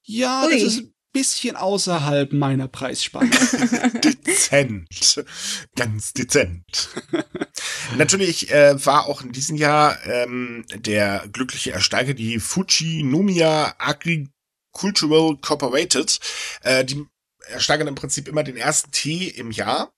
[0.03, 0.53] Ja, Ui.
[0.53, 3.29] das ist bisschen außerhalb meiner Preisspanne.
[4.03, 5.25] dezent.
[5.75, 6.89] Ganz dezent.
[7.97, 16.19] Natürlich äh, war auch in diesem Jahr ähm, der glückliche Ersteiger die Fujinomiya Agricultural Corporated.
[16.61, 17.05] Äh, die
[17.47, 19.91] ersteigern im Prinzip immer den ersten Tee im Jahr.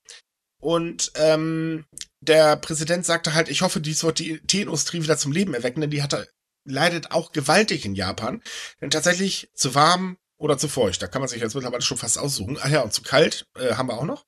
[0.62, 1.86] Und ähm,
[2.22, 5.90] der Präsident sagte halt, ich hoffe, dies wird die Teeindustrie wieder zum Leben erwecken, denn
[5.90, 6.30] die hatte,
[6.66, 8.44] leidet auch gewaltig in Japan.
[8.80, 12.18] Denn tatsächlich zu warm oder zu feucht, da kann man sich jetzt mittlerweile schon fast
[12.18, 12.58] aussuchen.
[12.62, 14.26] Ach ja, und zu kalt äh, haben wir auch noch.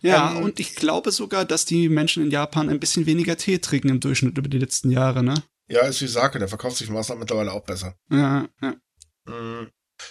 [0.00, 3.58] Ja, Ähm, und ich glaube sogar, dass die Menschen in Japan ein bisschen weniger Tee
[3.58, 5.42] trinken im Durchschnitt über die letzten Jahre, ne?
[5.68, 7.94] Ja, ist wie Sake, der verkauft sich im Ausland mittlerweile auch besser.
[8.10, 8.74] Ja, ja.
[9.26, 9.70] Mhm.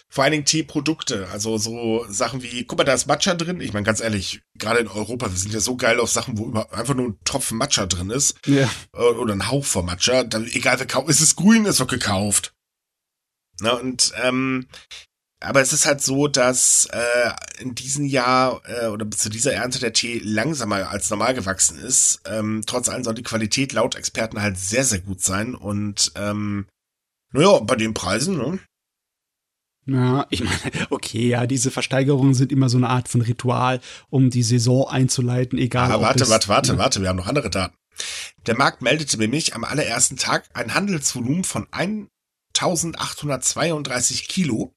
[0.09, 3.61] Vor allen Dingen Teeprodukte, also so Sachen wie, guck mal, da ist Matcha drin.
[3.61, 6.51] Ich meine, ganz ehrlich, gerade in Europa, wir sind ja so geil auf Sachen, wo
[6.71, 8.67] einfach nur ein Tropfen Matcha drin ist ja.
[8.93, 10.23] äh, oder ein Hauch von Matcha.
[10.23, 12.55] Dann, egal, wer kauft, ist es grün, ist doch gekauft.
[13.61, 14.67] Na, und ähm,
[15.41, 19.79] aber es ist halt so, dass äh, in diesem Jahr äh, oder zu dieser Ernte
[19.79, 22.21] der Tee langsamer als normal gewachsen ist.
[22.25, 25.53] Ähm, trotz allem soll die Qualität laut Experten halt sehr, sehr gut sein.
[25.53, 26.67] Und ähm,
[27.31, 28.59] naja, bei den Preisen, ne?
[29.87, 34.31] Ja, ich meine, okay, ja, diese Versteigerungen sind immer so eine Art von Ritual, um
[34.31, 37.75] die Saison einzuleiten, egal Aber ob warte, warte, warte, warte, wir haben noch andere Daten.
[38.47, 41.67] Der Markt meldete nämlich am allerersten Tag ein Handelsvolumen von
[42.59, 44.73] 1832 Kilo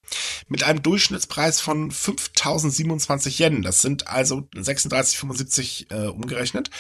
[0.49, 3.63] mit einem Durchschnittspreis von 5027 Yen.
[3.63, 6.71] Das sind also 36,75 äh, umgerechnet.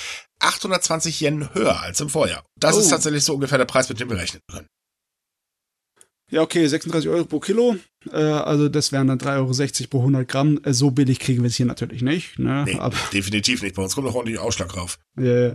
[0.40, 2.44] 820 Yen höher als im Vorjahr.
[2.56, 2.80] Das Oh.
[2.80, 4.66] ist tatsächlich so ungefähr der Preis, mit dem wir rechnen können.
[6.30, 7.76] Ja, okay, 36 Euro pro Kilo,
[8.12, 10.60] äh, also das wären dann 3,60 Euro pro 100 Gramm.
[10.62, 12.64] Äh, so billig kriegen wir es hier natürlich nicht, ne?
[12.66, 13.74] Nee, Aber, definitiv nicht.
[13.76, 14.98] Bei uns kommt noch ordentlich Ausschlag drauf.
[15.16, 15.54] äh,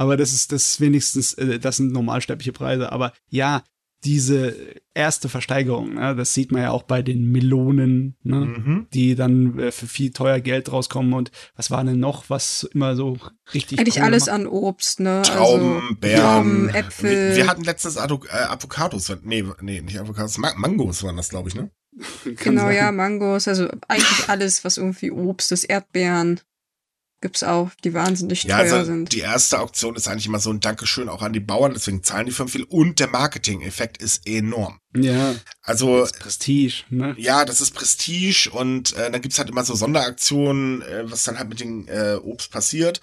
[0.00, 2.90] aber das ist das wenigstens, äh, das sind normalsterbliche Preise.
[2.90, 3.62] Aber ja,
[4.04, 4.54] diese
[4.94, 8.36] erste Versteigerung, ne, das sieht man ja auch bei den Melonen, ne?
[8.36, 8.86] Mhm.
[8.92, 12.96] die dann äh, für viel teuer Geld rauskommen und was war denn noch, was immer
[12.96, 13.16] so
[13.54, 14.34] richtig Eigentlich Kohle alles macht?
[14.34, 15.22] an Obst, ne?
[15.22, 17.28] Trauben, also, Beeren, Trauben, Äpfel.
[17.30, 19.12] Wir, wir hatten letztens Ado äh, Avocados.
[19.22, 20.38] Nee, nee, nicht Avocados.
[20.38, 21.70] Ma Mangos waren das, glaube ich, ne?
[22.36, 22.76] Genau, sein.
[22.76, 26.40] ja, Mangos, also eigentlich alles, was irgendwie Obst ist, Erdbeeren
[27.20, 29.12] gibt's auch, die wahnsinnig Ja, teuer also sind.
[29.12, 32.26] die erste Auktion ist eigentlich immer so ein Dankeschön auch an die Bauern, deswegen zahlen
[32.26, 32.64] die Firmen viel.
[32.64, 34.78] Und der Marketing-Effekt ist enorm.
[34.96, 37.14] Ja, Also, das Prestige, ne?
[37.18, 41.38] ja, das ist Prestige und äh, dann gibt's halt immer so Sonderaktionen, äh, was dann
[41.38, 43.00] halt mit dem äh, Obst passiert.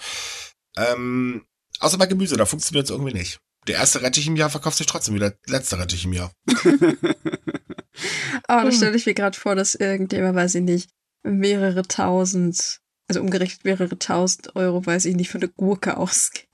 [0.78, 1.46] Ähm,
[1.80, 3.40] außer bei Gemüse, da funktioniert es irgendwie nicht.
[3.68, 5.32] Der erste Rettich im Jahr verkauft sich trotzdem wieder.
[5.32, 6.32] Der letzte Rettich im Jahr.
[8.48, 8.70] Aber Hm.
[8.70, 10.90] da stelle ich mir gerade vor, dass irgendjemand, weiß ich nicht,
[11.24, 16.48] mehrere tausend, also umgerechnet mehrere tausend Euro, weiß ich nicht, für eine Gurke ausgibt.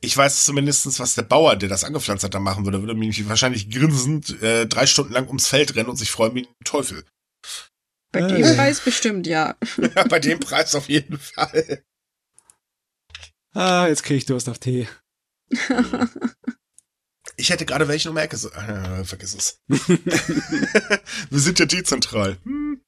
[0.00, 2.80] Ich weiß zumindestens, was der Bauer, der das angepflanzt hat, da machen würde.
[2.82, 6.42] Würde mich wahrscheinlich grinsend äh, drei Stunden lang ums Feld rennen und sich freuen wie
[6.46, 7.04] ein Teufel.
[8.12, 8.28] Bei Äh.
[8.42, 9.56] dem Preis bestimmt, ja.
[9.96, 11.82] Ja, bei dem Preis auf jeden Fall.
[13.54, 14.88] Ah, jetzt krieg ich Durst auf Tee.
[17.40, 18.36] Ich hätte gerade welchen um Ecke.
[18.36, 19.60] So, äh, vergiss es.
[19.68, 22.36] wir sind ja dezentral.
[22.42, 22.82] Hm.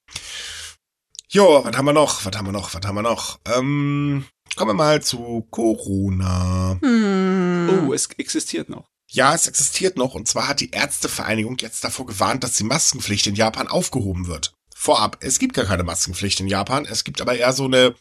[1.33, 2.25] Jo, was haben wir noch?
[2.25, 2.75] Was haben wir noch?
[2.75, 3.38] Was haben wir noch?
[3.45, 4.25] Ähm,
[4.57, 6.77] kommen wir mal zu Corona.
[6.83, 7.87] Hm.
[7.87, 8.88] Oh, es existiert noch.
[9.09, 13.29] Ja, es existiert noch und zwar hat die Ärztevereinigung jetzt davor gewarnt, dass die Maskenpflicht
[13.29, 14.55] in Japan aufgehoben wird.
[14.75, 16.85] vorab, es gibt gar keine Maskenpflicht in Japan.
[16.85, 17.95] Es gibt aber eher so eine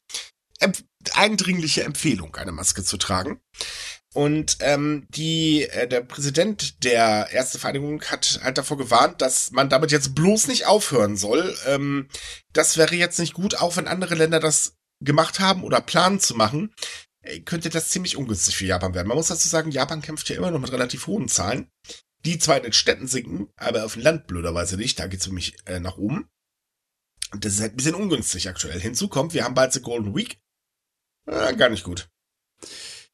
[1.13, 3.39] eindringliche Empfehlung, eine Maske zu tragen.
[4.13, 9.91] Und ähm, die, äh, der Präsident der Ärztevereinigung hat halt davor gewarnt, dass man damit
[9.91, 11.55] jetzt bloß nicht aufhören soll.
[11.67, 12.09] Ähm,
[12.51, 16.35] das wäre jetzt nicht gut, auch wenn andere Länder das gemacht haben oder planen zu
[16.35, 16.73] machen,
[17.21, 19.07] äh, könnte das ziemlich ungünstig für Japan werden.
[19.07, 21.69] Man muss dazu sagen, Japan kämpft ja immer noch mit relativ hohen Zahlen.
[22.25, 24.99] Die zwar in den Städten sinken, aber auf dem Land blöderweise nicht.
[24.99, 26.27] Da geht es nämlich äh, nach oben.
[27.31, 28.79] Und das ist halt ein bisschen ungünstig aktuell.
[28.79, 30.39] Hinzu kommt, wir haben bald die Golden Week.
[31.27, 32.09] Äh, gar nicht gut.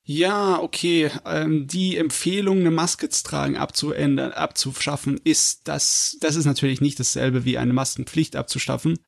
[0.08, 1.10] Ja, okay.
[1.26, 7.00] Ähm, die Empfehlung, eine Maske zu tragen, abzuändern, abzuschaffen, ist das, das ist natürlich nicht
[7.00, 9.00] dasselbe wie eine Maskenpflicht abzuschaffen.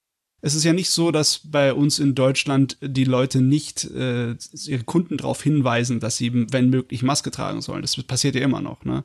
[0.42, 4.84] Es ist ja nicht so, dass bei uns in Deutschland die Leute nicht äh, ihre
[4.86, 7.82] Kunden darauf hinweisen, dass sie, wenn möglich, Maske tragen sollen.
[7.82, 9.04] Das passiert ja immer noch, ne?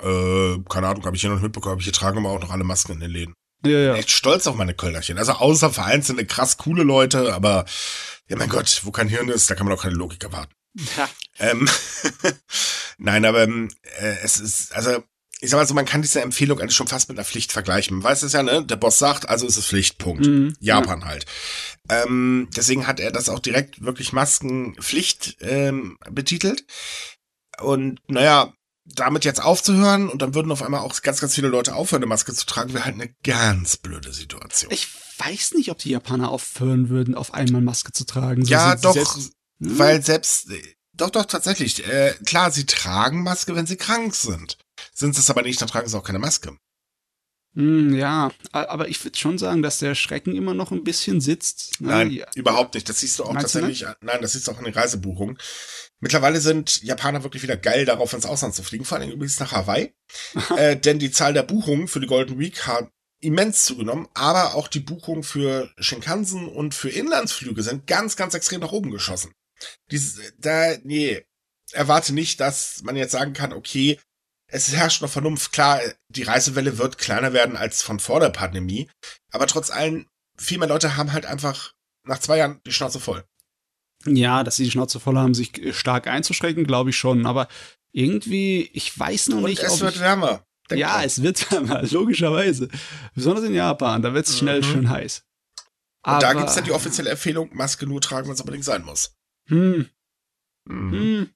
[0.00, 1.80] Äh, keine Ahnung, habe ich hier noch mitbekommen.
[1.80, 3.34] Hier tragen aber auch noch alle Masken in den Läden.
[3.64, 3.94] Ja, ja.
[3.94, 5.18] Echt stolz auf meine Kölnerchen.
[5.18, 7.66] Also außer vereinzelte krass coole Leute, aber
[8.28, 10.54] ja mein Gott, wo kein Hirn ist, da kann man auch keine Logik erwarten.
[10.96, 11.08] Ja.
[11.38, 11.68] Ähm,
[12.98, 15.02] Nein, aber ähm, äh, es ist, also
[15.42, 17.96] ich sag mal so, man kann diese Empfehlung eigentlich schon fast mit einer Pflicht vergleichen.
[17.96, 18.62] Man weiß es ja, ne?
[18.64, 20.26] Der Boss sagt, also ist es Pflicht, Punkt.
[20.26, 21.24] Mhm, Japan halt.
[21.88, 26.66] Ähm, deswegen hat er das auch direkt wirklich Maskenpflicht ähm, betitelt.
[27.58, 28.52] Und naja,
[28.84, 32.08] damit jetzt aufzuhören und dann würden auf einmal auch ganz, ganz viele Leute aufhören, eine
[32.08, 34.70] Maske zu tragen, wäre halt eine ganz blöde Situation.
[34.72, 38.44] Ich weiß nicht, ob die Japaner aufhören würden, auf einmal Maske zu tragen.
[38.44, 39.78] So ja, doch, selbst- Hm?
[39.78, 40.48] weil selbst,
[40.94, 44.58] doch, doch, tatsächlich, äh, klar, sie tragen Maske, wenn sie krank sind.
[44.94, 46.56] Sind sie es aber nicht, dann tragen sie auch keine Maske.
[47.54, 51.80] Hm, ja, aber ich würde schon sagen, dass der Schrecken immer noch ein bisschen sitzt.
[51.80, 51.88] ne?
[51.88, 52.26] Nein, Ja.
[52.36, 52.88] überhaupt nicht.
[52.88, 53.88] Das siehst du auch Meinst du tatsächlich.
[54.02, 55.36] Nein, das siehst du auch in den Reisebuchungen.
[55.98, 59.52] Mittlerweile sind Japaner wirklich wieder geil darauf, ins Ausland zu fliegen, vor allem übrigens nach
[59.52, 59.92] Hawaii.
[60.56, 62.88] äh, denn die Zahl der Buchungen für die Golden Week hat
[63.20, 68.60] immens zugenommen, aber auch die Buchungen für Shinkansen und für Inlandsflüge sind ganz, ganz extrem
[68.60, 69.32] nach oben geschossen.
[69.90, 71.24] Dies, da, nee,
[71.72, 73.98] erwarte nicht, dass man jetzt sagen kann, okay,
[74.48, 75.52] es herrscht noch Vernunft.
[75.52, 78.90] Klar, die Reisewelle wird kleiner werden als von vor der Pandemie,
[79.32, 81.72] aber trotz allem, viel mehr Leute haben halt einfach
[82.06, 83.24] nach zwei Jahren die Schnauze voll.
[84.06, 87.26] Ja, dass sie die Schnauze voll haben, sich stark einzuschränken, glaube ich schon.
[87.26, 87.48] Aber
[87.92, 90.42] irgendwie, ich weiß noch Und nicht, es wird ich, wärmer.
[90.72, 91.04] Ja, dran.
[91.04, 92.68] es wird wärmer, logischerweise.
[93.14, 94.64] Besonders in Japan, da wird es schnell Mhm.
[94.64, 95.22] schön heiß.
[96.06, 99.12] Und da gibt's dann die offizielle Empfehlung, Maske nur tragen, wenn es unbedingt sein muss.
[99.48, 99.86] Hm,
[100.66, 100.92] Mhm.
[100.92, 101.30] hm.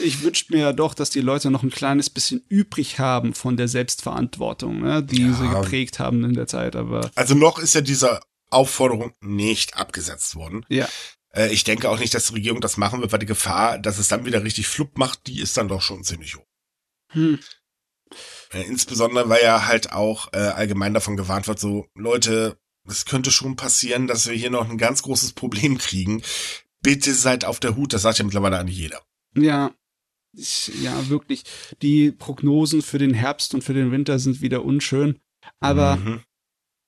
[0.00, 3.56] Ich wünsche mir ja doch, dass die Leute noch ein kleines bisschen übrig haben von
[3.56, 5.34] der Selbstverantwortung, ne, die Ja.
[5.34, 10.34] sie geprägt haben in der Zeit, aber Also noch ist ja diese Aufforderung nicht abgesetzt
[10.34, 10.66] worden.
[10.68, 10.88] ja.
[11.34, 13.98] Äh, ich denke auch nicht, dass die Regierung das machen wird, weil die Gefahr, dass
[13.98, 16.46] es dann wieder richtig flupp macht, die ist dann doch schon ziemlich hoch.
[17.12, 17.38] Hm.
[18.52, 23.30] Äh, insbesondere, weil ja halt auch äh, allgemein davon gewarnt wird, so Leute, es könnte
[23.30, 26.22] schon passieren, dass wir hier noch ein ganz großes Problem kriegen.
[26.82, 29.00] Bitte seid auf der Hut, das sagt ja mittlerweile eigentlich jeder.
[29.36, 29.72] Ja.
[30.34, 31.44] Ich, ja, wirklich.
[31.82, 35.18] Die Prognosen für den Herbst und für den Winter sind wieder unschön.
[35.60, 36.22] Aber Mhm.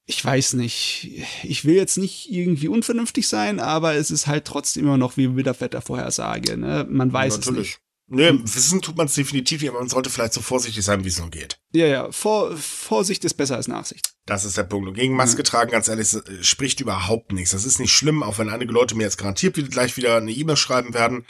[0.07, 1.11] ich weiß nicht.
[1.43, 5.37] Ich will jetzt nicht irgendwie unvernünftig sein, aber es ist halt trotzdem immer noch wie
[5.37, 6.57] Wettervorhersage.
[6.57, 6.87] Ne?
[6.89, 7.81] Man weiß es nicht.
[8.07, 11.19] Nee, wissen tut man es definitiv, aber man sollte vielleicht so vorsichtig sein, wie es
[11.19, 11.59] nur geht.
[11.73, 12.13] Ja, ja.
[12.13, 14.13] Vor, Vorsicht ist besser als Nachsicht.
[14.27, 14.89] Das ist der Punkt.
[14.89, 17.53] Und gegen Maske tragen, ganz ehrlich, s- spricht überhaupt nichts.
[17.53, 20.31] Das ist nicht schlimm, auch wenn einige Leute mir jetzt garantiert wieder gleich wieder eine
[20.33, 21.25] E-Mail schreiben werden.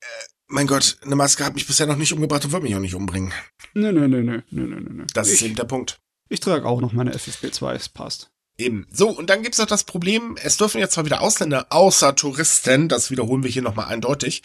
[0.00, 0.04] Äh,
[0.48, 2.94] mein Gott, eine Maske hat mich bisher noch nicht umgebracht und wird mich auch nicht
[2.94, 3.32] umbringen.
[3.74, 5.06] Nö, nö, nö, nö, nö, nö, nö.
[5.12, 6.00] Das ist ich, eben der Punkt.
[6.30, 8.30] ich trage auch noch meine FFP2, es passt.
[8.60, 8.86] Eben.
[8.92, 12.88] So, und dann gibt's noch das Problem, es dürfen jetzt zwar wieder Ausländer, außer Touristen,
[12.88, 14.42] das wiederholen wir hier nochmal eindeutig,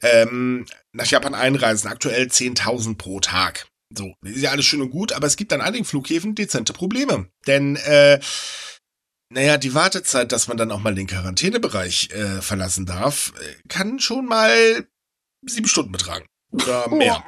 [0.00, 1.90] ähm, nach Japan einreisen.
[1.90, 3.66] Aktuell 10.000 pro Tag.
[3.90, 7.30] So, ist ja alles schön und gut, aber es gibt an einigen Flughäfen dezente Probleme.
[7.48, 8.20] Denn, äh,
[9.30, 13.98] naja, die Wartezeit, dass man dann auch mal den Quarantänebereich äh, verlassen darf, äh, kann
[13.98, 14.86] schon mal
[15.42, 16.26] sieben Stunden betragen.
[16.50, 17.22] Oder mehr.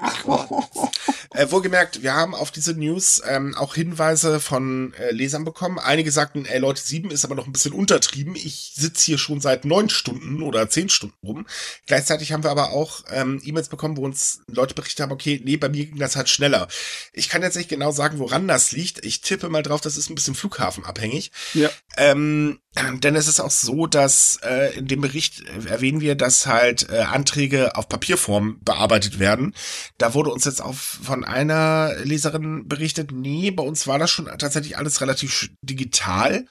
[1.33, 5.79] Äh, wohlgemerkt, wir haben auf diese News ähm, auch Hinweise von äh, Lesern bekommen.
[5.79, 8.35] Einige sagten, ey Leute, sieben ist aber noch ein bisschen untertrieben.
[8.35, 11.47] Ich sitze hier schon seit neun Stunden oder zehn Stunden rum.
[11.87, 15.57] Gleichzeitig haben wir aber auch ähm, E-Mails bekommen, wo uns Leute berichtet haben, okay, nee,
[15.57, 16.67] bei mir ging das halt schneller.
[17.13, 19.05] Ich kann jetzt nicht genau sagen, woran das liegt.
[19.05, 21.31] Ich tippe mal drauf, das ist ein bisschen flughafenabhängig.
[21.55, 21.71] Ja.
[21.97, 26.47] Ähm, denn es ist auch so, dass äh, in dem Bericht äh, erwähnen wir, dass
[26.47, 29.55] halt äh, Anträge auf Papierform bearbeitet werden.
[29.99, 34.27] Da wurde uns jetzt auch von einer Leserin berichtet, nee, bei uns war das schon
[34.39, 36.47] tatsächlich alles relativ digital.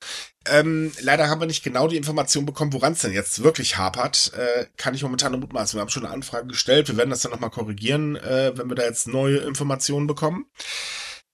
[0.45, 4.33] Ähm, leider haben wir nicht genau die Information bekommen, woran es denn jetzt wirklich hapert.
[4.35, 5.77] Äh, kann ich momentan nur mutmaßen.
[5.77, 6.89] Wir haben schon eine Anfrage gestellt.
[6.89, 10.47] Wir werden das dann nochmal korrigieren, äh, wenn wir da jetzt neue Informationen bekommen.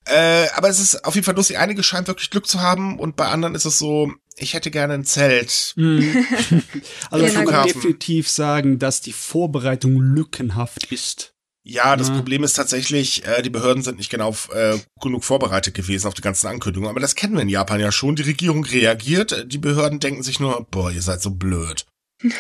[0.08, 1.58] Äh, aber es ist auf jeden Fall lustig.
[1.58, 4.94] Einige scheinen wirklich Glück zu haben und bei anderen ist es so, ich hätte gerne
[4.94, 5.74] ein Zelt.
[5.76, 6.26] Hm.
[7.12, 11.34] also Ja, kann definitiv sagen, dass die Vorbereitung lückenhaft ist.
[11.68, 12.16] Ja, das Ja.
[12.16, 16.22] Problem ist tatsächlich, äh, die Behörden sind nicht genau äh, genug vorbereitet gewesen auf die
[16.22, 16.92] ganzen Ankündigungen.
[16.92, 18.16] Aber das kennen wir in Japan ja schon.
[18.16, 21.86] Die Regierung reagiert, die Behörden denken sich nur, boah, ihr seid so blöd.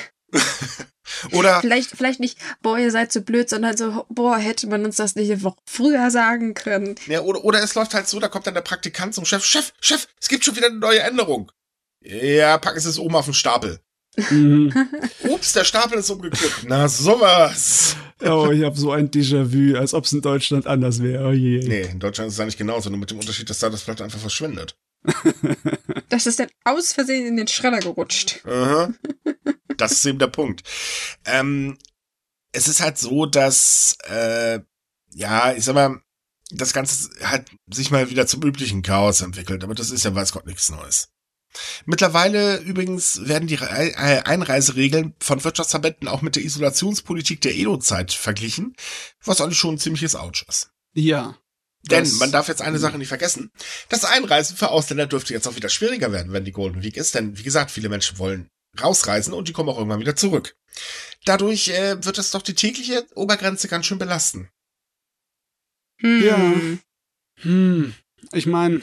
[1.31, 4.95] Oder Vielleicht, vielleicht nicht, boah, ihr seid so blöd, sondern so, boah, hätte man uns
[4.97, 6.95] das nicht eine Woche früher sagen können.
[7.05, 9.71] Ja, oder, oder es läuft halt so, da kommt dann der Praktikant zum Chef, Chef,
[9.79, 11.51] Chef, es gibt schon wieder eine neue Änderung.
[12.05, 13.79] Ja, packen Sie es oben auf den Stapel.
[14.29, 14.71] Mhm.
[15.23, 16.65] Ups, der Stapel ist umgekippt.
[16.67, 17.95] Na, sowas.
[18.21, 21.27] oh, ich habe so ein Déjà-vu, als ob es in Deutschland anders wäre.
[21.27, 21.59] Oh je.
[21.59, 24.01] Nee, in Deutschland ist es eigentlich genauso, nur mit dem Unterschied, dass da das Blatt
[24.01, 24.77] einfach verschwindet.
[26.09, 28.41] Das ist dann aus Versehen in den Schredder gerutscht.
[28.45, 28.93] Aha.
[29.77, 30.63] Das ist eben der Punkt.
[31.25, 31.77] Ähm,
[32.53, 34.59] es ist halt so, dass, äh,
[35.13, 35.99] ja, ich sag mal,
[36.51, 40.31] das Ganze hat sich mal wieder zum üblichen Chaos entwickelt, aber das ist ja weiß
[40.31, 41.09] Gott nichts Neues.
[41.85, 48.75] Mittlerweile übrigens werden die äh, Einreiseregeln von Wirtschaftsverbänden auch mit der Isolationspolitik der Edo-Zeit verglichen,
[49.23, 50.71] was eigentlich schon ein ziemliches Autsch ist.
[50.93, 51.37] Ja.
[51.89, 53.51] Denn man darf jetzt eine Sache nicht vergessen.
[53.89, 57.13] Das Einreisen für Ausländer dürfte jetzt auch wieder schwieriger werden, wenn die Golden Week ist.
[57.13, 58.49] Denn wie gesagt, viele Menschen wollen
[58.81, 60.55] rausreisen und die kommen auch irgendwann wieder zurück.
[61.25, 64.49] Dadurch äh, wird es doch die tägliche Obergrenze ganz schön belasten.
[65.99, 66.23] Hm.
[66.23, 66.53] Ja.
[67.41, 67.93] Hm,
[68.33, 68.81] ich meine,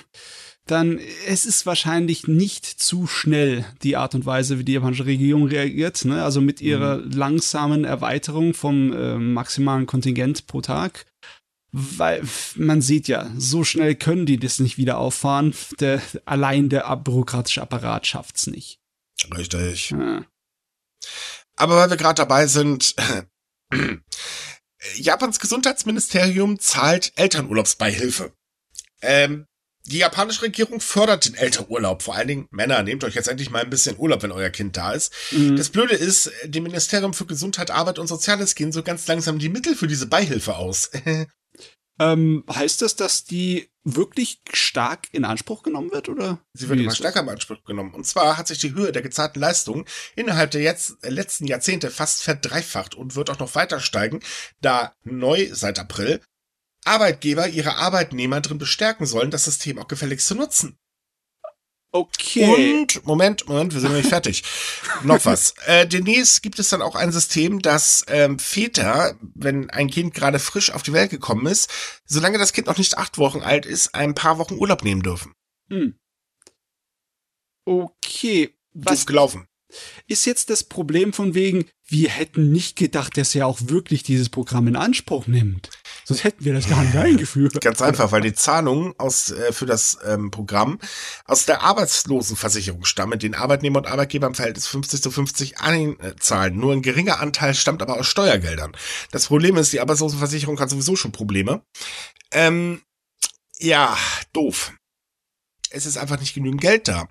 [0.67, 5.47] dann es ist wahrscheinlich nicht zu schnell die Art und Weise, wie die japanische Regierung
[5.49, 6.05] reagiert.
[6.05, 6.23] Ne?
[6.23, 11.07] Also mit ihrer langsamen Erweiterung vom äh, maximalen Kontingent pro Tag.
[11.75, 12.23] Weil
[12.55, 15.55] man sieht ja, so schnell können die das nicht wieder auffahren.
[15.81, 18.79] Der, allein der bürokratische Apparat schafft's nicht.
[19.35, 19.91] Richtig.
[19.91, 20.25] Ja.
[21.57, 22.95] Aber weil wir gerade dabei sind,
[24.97, 28.33] Japans Gesundheitsministerium zahlt Elternurlaubsbeihilfe.
[29.01, 29.47] Ähm,
[29.87, 32.03] die japanische Regierung fördert den Elternurlaub.
[32.03, 34.77] Vor allen Dingen Männer, nehmt euch jetzt endlich mal ein bisschen Urlaub, wenn euer Kind
[34.77, 35.13] da ist.
[35.33, 35.57] Mhm.
[35.57, 39.49] Das Blöde ist, dem Ministerium für Gesundheit, Arbeit und Soziales gehen so ganz langsam die
[39.49, 40.91] Mittel für diese Beihilfe aus.
[42.01, 46.39] Ähm, heißt das, dass die wirklich stark in Anspruch genommen wird, oder?
[46.55, 47.95] Sie wird immer stärker in Anspruch genommen.
[47.95, 49.85] Und zwar hat sich die Höhe der gezahlten Leistungen
[50.17, 54.21] innerhalb der jetzt, äh, letzten Jahrzehnte fast verdreifacht und wird auch noch weiter steigen,
[54.61, 56.21] da neu seit April
[56.85, 60.79] Arbeitgeber ihre Arbeitnehmer drin bestärken sollen, das System auch gefälligst zu nutzen.
[61.95, 62.81] Okay.
[62.81, 64.43] Und, Moment, Moment, wir sind noch nicht fertig.
[65.05, 65.55] noch was.
[65.67, 70.39] Äh, demnächst gibt es dann auch ein System, dass ähm, Väter, wenn ein Kind gerade
[70.39, 71.71] frisch auf die Welt gekommen ist,
[72.07, 75.35] solange das Kind noch nicht acht Wochen alt ist, ein paar Wochen Urlaub nehmen dürfen.
[75.69, 75.95] Hm.
[77.67, 78.57] Okay.
[78.73, 79.47] Was Was gelaufen?
[80.07, 84.29] ist jetzt das Problem von wegen, wir hätten nicht gedacht, dass er auch wirklich dieses
[84.29, 85.71] Programm in Anspruch nimmt.
[86.05, 87.61] Sonst hätten wir das gar nicht eingeführt.
[87.61, 90.79] Ganz einfach, weil die Zahlungen aus, äh, für das ähm, Programm
[91.25, 96.57] aus der Arbeitslosenversicherung stammen, den Arbeitnehmer und Arbeitgeber im Verhältnis 50 zu 50 einzahlen.
[96.57, 98.73] Nur ein geringer Anteil stammt aber aus Steuergeldern.
[99.11, 101.63] Das Problem ist, die Arbeitslosenversicherung hat sowieso schon Probleme.
[102.31, 102.83] Ähm,
[103.59, 103.97] ja,
[104.33, 104.73] doof.
[105.71, 107.09] Es ist einfach nicht genügend Geld da.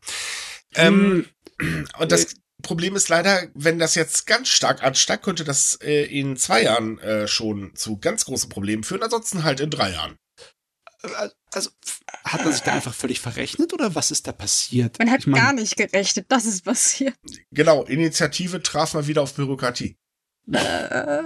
[0.76, 1.26] Ähm,
[1.62, 6.04] Hm, und das Problem ist leider, wenn das jetzt ganz stark ansteigt, könnte das äh,
[6.06, 9.04] in zwei Jahren äh, schon zu ganz großen Problemen führen.
[9.04, 10.18] Ansonsten halt in drei Jahren.
[11.52, 11.70] also
[12.24, 15.00] hat man sich da einfach völlig verrechnet oder was ist da passiert?
[15.00, 17.16] Man hat Ich mein, gar nicht gerechnet, das ist passiert.
[17.52, 19.98] Genau, Initiative traf mal wieder auf Bürokratie.
[20.52, 21.24] Äh,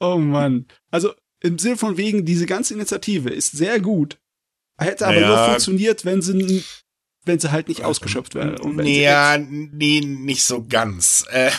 [0.00, 0.66] Oh Mann.
[0.90, 4.18] Also im Sinne von wegen, diese ganze Initiative ist sehr gut.
[4.78, 5.28] Hätte aber Naja.
[5.28, 6.64] nur funktioniert, wenn sie,
[7.24, 8.58] wenn sie halt nicht ausgeschöpft wäre.
[8.58, 11.24] Und ja, nee, nicht so ganz.
[11.30, 11.50] Äh,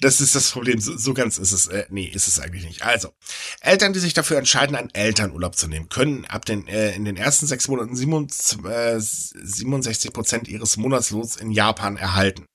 [0.00, 0.80] das ist das Problem.
[0.80, 1.66] So, so ganz ist es.
[1.66, 2.82] Äh, nee, ist es eigentlich nicht.
[2.82, 3.12] Also,
[3.60, 7.16] Eltern, die sich dafür entscheiden, einen Elternurlaub zu nehmen, können ab den äh, in den
[7.16, 12.46] ersten sechs Monaten 67 äh, 67 Prozent ihres Monatslohns in Japan erhalten.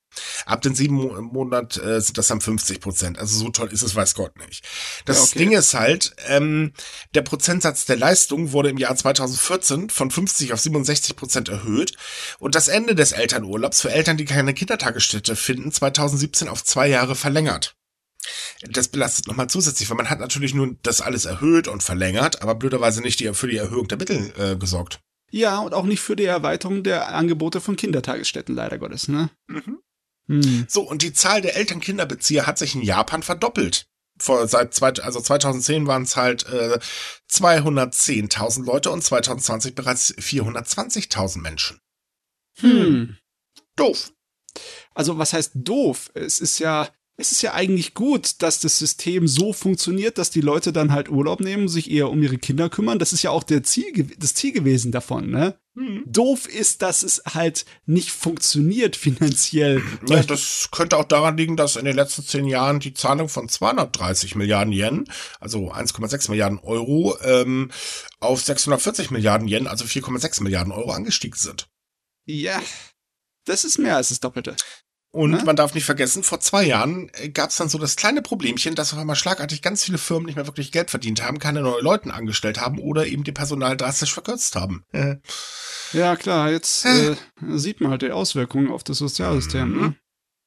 [0.46, 3.20] Ab den sieben Mo Monat äh, sind das dann 50 Prozent.
[3.20, 4.64] Also so toll ist es, weiß Gott nicht.
[5.06, 5.40] Das Ja, okay.
[5.40, 6.74] Ding ist halt, ähm,
[7.14, 11.94] der Prozentsatz der Leistung wurde im Jahr 2014 von 50 auf 67 Prozent erhöht
[12.40, 17.16] und das Ende des Elternurlaubs für Eltern, die keine Kindertagesstätte finden, 2017 auf zwei Jahre
[17.16, 17.76] verlängert.
[18.70, 22.56] Das belastet nochmal zusätzlich, weil man hat natürlich nur das alles erhöht und verlängert, aber
[22.56, 25.00] blöderweise nicht die, für die Erhöhung der Mittel äh, gesorgt.
[25.32, 29.30] Ja, und auch nicht für die Erweiterung der Angebote von Kindertagesstätten, leider Gottes, ne?
[29.48, 29.80] Mhm.
[30.28, 30.66] Hm.
[30.68, 33.88] So, und die Zahl der Eltern-Kinderbezieher hat sich in Japan verdoppelt.
[34.18, 36.80] Vor, seit zwei, also 2010 waren es halt äh,
[37.30, 41.80] 210.000 Leute und 2020 bereits 420.000 Menschen.
[42.60, 43.18] Hm.
[43.76, 44.14] Doof.
[44.94, 46.12] Also, was heißt doof?
[46.14, 50.42] Es ist ja es ist ja eigentlich gut, dass das System so funktioniert, dass die
[50.42, 53.00] Leute dann halt Urlaub nehmen, sich eher um ihre Kinder kümmern.
[53.00, 55.58] Das ist ja auch der Ziel, das Ziel gewesen davon, ne?
[55.76, 56.04] Mhm.
[56.08, 59.84] Doof ist, dass es halt nicht funktioniert finanziell.
[60.08, 63.50] Ja, das könnte auch daran liegen, dass in den letzten zehn Jahren die Zahlung von
[63.50, 65.06] 230 Milliarden Yen,
[65.42, 67.72] also 1,6 Milliarden Euro, ähm,
[68.22, 71.68] auf 640 Milliarden Yen, also 4,6 Milliarden Euro angestiegen sind.
[72.26, 72.62] Ja,
[73.44, 74.56] das ist mehr als das Doppelte.
[75.16, 75.44] Und ne?
[75.46, 78.76] man darf nicht vergessen, vor zwei Jahren äh, gab es dann so das kleine Problemchen,
[78.76, 81.82] dass auf einmal schlagartig ganz viele Firmen nicht mehr wirklich Geld verdient haben, keine neuen
[81.82, 84.84] Leute angestellt haben oder eben die Personal drastisch verkürzt haben.
[84.92, 85.16] Äh.
[85.94, 87.16] Ja, klar, jetzt äh,
[87.54, 89.70] sieht man halt die Auswirkungen auf das Sozialsystem.
[89.70, 89.80] Mhm.
[89.80, 89.96] Ne?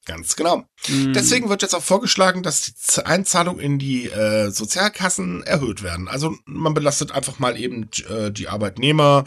[0.04, 0.66] Ganz genau.
[0.86, 1.14] Mhm.
[1.14, 6.08] Deswegen wird jetzt auch vorgeschlagen, dass die Einzahlungen in die äh, Sozialkassen erhöht werden.
[6.08, 9.24] Also man belastet einfach mal eben äh, die Arbeitnehmer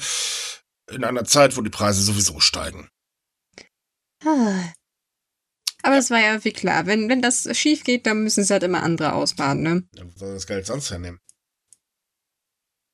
[0.92, 2.90] in einer Zeit, wo die Preise sowieso steigen.
[4.24, 4.72] Ah.
[5.84, 8.64] Aber es war ja irgendwie klar, wenn, wenn das schief geht, dann müssen sie halt
[8.64, 9.84] immer andere ausbaden, ne?
[9.96, 11.20] Ja, wo soll das Geld sonst hernehmen?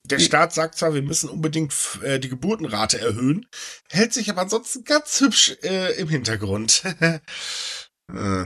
[0.09, 3.45] Der Staat sagt zwar, wir müssen unbedingt äh, die Geburtenrate erhöhen,
[3.89, 6.83] hält sich aber ansonsten ganz hübsch äh, im Hintergrund.
[8.13, 8.45] äh.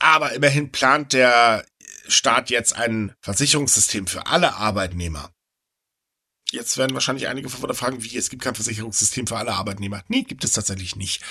[0.00, 1.64] Aber immerhin plant der
[2.08, 5.33] Staat jetzt ein Versicherungssystem für alle Arbeitnehmer.
[6.54, 10.02] Jetzt werden wahrscheinlich einige von fragen, wie, es gibt kein Versicherungssystem für alle Arbeitnehmer.
[10.08, 11.22] Nee, gibt es tatsächlich nicht.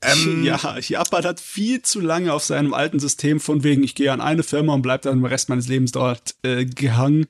[0.00, 4.12] Ähm, ja, Japan hat viel zu lange auf seinem alten System von wegen, ich gehe
[4.12, 7.26] an eine Firma und bleibe dann den Rest meines Lebens dort äh, gehangen.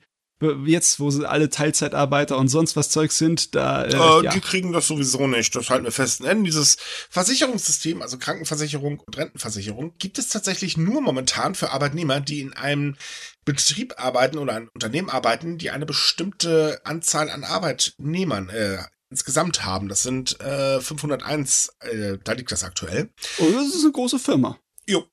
[0.65, 3.83] Jetzt, wo sie alle Teilzeitarbeiter und sonst was Zeug sind, da.
[3.85, 4.31] Äh, äh, ja.
[4.31, 5.55] Die kriegen das sowieso nicht.
[5.55, 6.23] Das halten wir fest.
[6.23, 6.77] Denn dieses
[7.09, 12.97] Versicherungssystem, also Krankenversicherung und Rentenversicherung, gibt es tatsächlich nur momentan für Arbeitnehmer, die in einem
[13.45, 18.77] Betrieb arbeiten oder ein Unternehmen arbeiten, die eine bestimmte Anzahl an Arbeitnehmern äh,
[19.09, 19.89] insgesamt haben.
[19.89, 23.09] Das sind äh, 501, äh, da liegt das aktuell.
[23.37, 24.57] Oh, das ist eine große Firma.
[24.87, 25.05] Jo.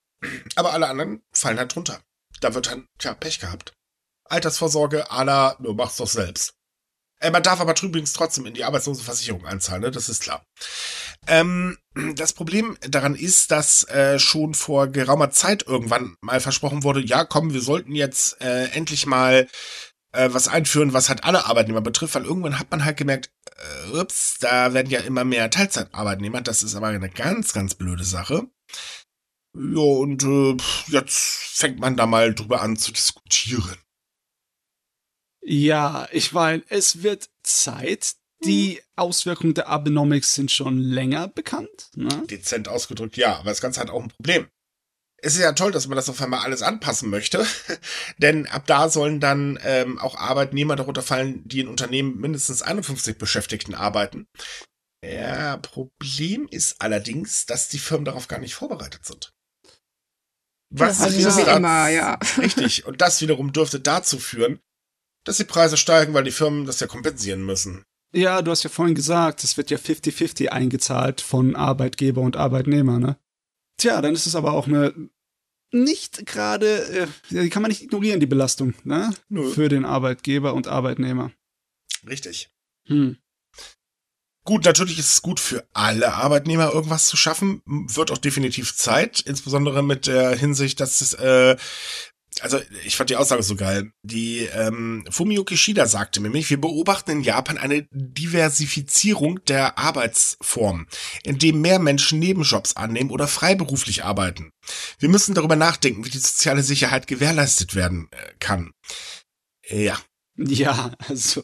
[0.57, 2.01] Aber alle anderen fallen halt drunter.
[2.41, 3.73] Da wird dann, tja, Pech gehabt.
[4.25, 6.55] Altersvorsorge, Ala, du machst doch selbst.
[7.21, 9.91] Äh, man darf aber übrigens trotzdem in die Arbeitslosenversicherung einzahlen, ne?
[9.91, 10.45] das ist klar.
[11.27, 11.77] Ähm,
[12.15, 17.25] das Problem daran ist, dass äh, schon vor geraumer Zeit irgendwann mal versprochen wurde, ja
[17.25, 19.49] komm, wir sollten jetzt äh, endlich mal
[20.13, 23.99] äh, was einführen, was halt alle Arbeitnehmer betrifft, weil irgendwann hat man halt gemerkt, äh,
[23.99, 28.49] ups, da werden ja immer mehr Teilzeitarbeitnehmer, das ist aber eine ganz, ganz blöde Sache.
[29.55, 30.57] Ja, und äh,
[30.87, 31.19] jetzt
[31.57, 33.77] fängt man da mal drüber an zu diskutieren.
[35.43, 38.15] Ja, ich meine, es wird Zeit.
[38.43, 38.81] Die mhm.
[38.97, 41.91] Auswirkungen der Abenomics sind schon länger bekannt.
[41.95, 42.09] Ne?
[42.27, 44.49] Dezent ausgedrückt, ja, aber das Ganze hat auch ein Problem.
[45.23, 47.47] Es ist ja toll, dass man das auf einmal alles anpassen möchte,
[48.19, 53.19] denn ab da sollen dann ähm, auch Arbeitnehmer darunter fallen, die in Unternehmen mindestens 51
[53.19, 54.27] Beschäftigten arbeiten.
[55.05, 59.33] Ja, Problem ist allerdings, dass die Firmen darauf gar nicht vorbereitet sind.
[60.73, 62.19] Was also so immer, ja.
[62.39, 62.87] Richtig.
[62.87, 64.61] Und das wiederum dürfte dazu führen,
[65.25, 67.85] dass die Preise steigen, weil die Firmen das ja kompensieren müssen.
[68.13, 72.99] Ja, du hast ja vorhin gesagt, es wird ja 50-50 eingezahlt von Arbeitgeber und Arbeitnehmer,
[72.99, 73.17] ne?
[73.77, 74.93] Tja, dann ist es aber auch eine
[75.73, 79.15] nicht gerade, äh, die kann man nicht ignorieren, die Belastung, ne?
[79.29, 79.51] Nö.
[79.51, 81.31] Für den Arbeitgeber und Arbeitnehmer.
[82.07, 82.51] Richtig.
[82.87, 83.17] Hm.
[84.45, 87.63] Gut, natürlich ist es gut für alle Arbeitnehmer, irgendwas zu schaffen.
[87.67, 91.57] Wird auch definitiv Zeit, insbesondere mit der Hinsicht, dass es äh,
[92.41, 93.93] also ich fand die Aussage so geil.
[94.03, 100.87] Die ähm, Fumio Kishida sagte nämlich, wir beobachten in Japan eine Diversifizierung der Arbeitsform,
[101.25, 104.53] indem mehr Menschen Nebenjobs annehmen oder freiberuflich arbeiten.
[104.99, 108.73] Wir müssen darüber nachdenken, wie die soziale Sicherheit gewährleistet werden äh, kann.
[109.69, 109.99] Ja.
[110.37, 111.43] Ja, also.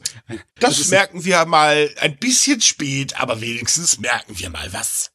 [0.59, 5.11] Das, das merken wir mal ein bisschen spät, aber wenigstens merken wir mal was.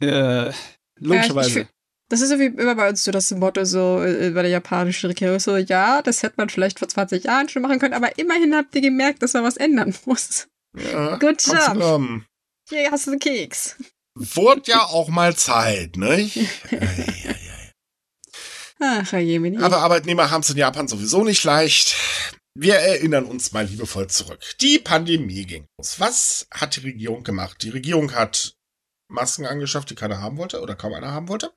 [0.00, 0.52] Äh,
[0.98, 1.68] logischerweise.
[2.08, 5.08] Das ist so wie immer bei uns so das Motto so äh, bei der japanischen
[5.08, 8.54] Regierung so, ja, das hätte man vielleicht vor 20 Jahren schon machen können, aber immerhin
[8.54, 10.46] habt ihr gemerkt, dass man was ändern muss.
[10.76, 12.22] Ja, Good job.
[12.68, 13.76] Hier hast du einen Keks.
[14.14, 16.30] Wurde ja auch mal Zeit, ne?
[18.80, 19.58] Ach, Jemini.
[19.58, 21.96] Aber Arbeitnehmer haben es in Japan sowieso nicht leicht.
[22.58, 24.40] Wir erinnern uns mal liebevoll zurück.
[24.60, 26.00] Die Pandemie ging los.
[26.00, 27.62] Was hat die Regierung gemacht?
[27.62, 28.55] Die Regierung hat
[29.08, 31.52] Masken angeschafft, die keiner haben wollte oder kaum einer haben wollte.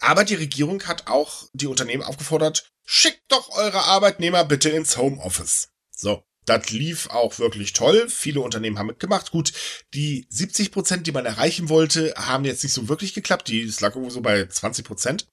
[0.00, 5.68] Aber die Regierung hat auch die Unternehmen aufgefordert, schickt doch eure Arbeitnehmer bitte ins Homeoffice.
[5.90, 6.22] So.
[6.44, 8.08] Das lief auch wirklich toll.
[8.08, 9.32] Viele Unternehmen haben mitgemacht.
[9.32, 9.52] Gut,
[9.92, 13.48] die 70 Prozent, die man erreichen wollte, haben jetzt nicht so wirklich geklappt.
[13.48, 15.28] Die lag irgendwo so bei 20 Prozent.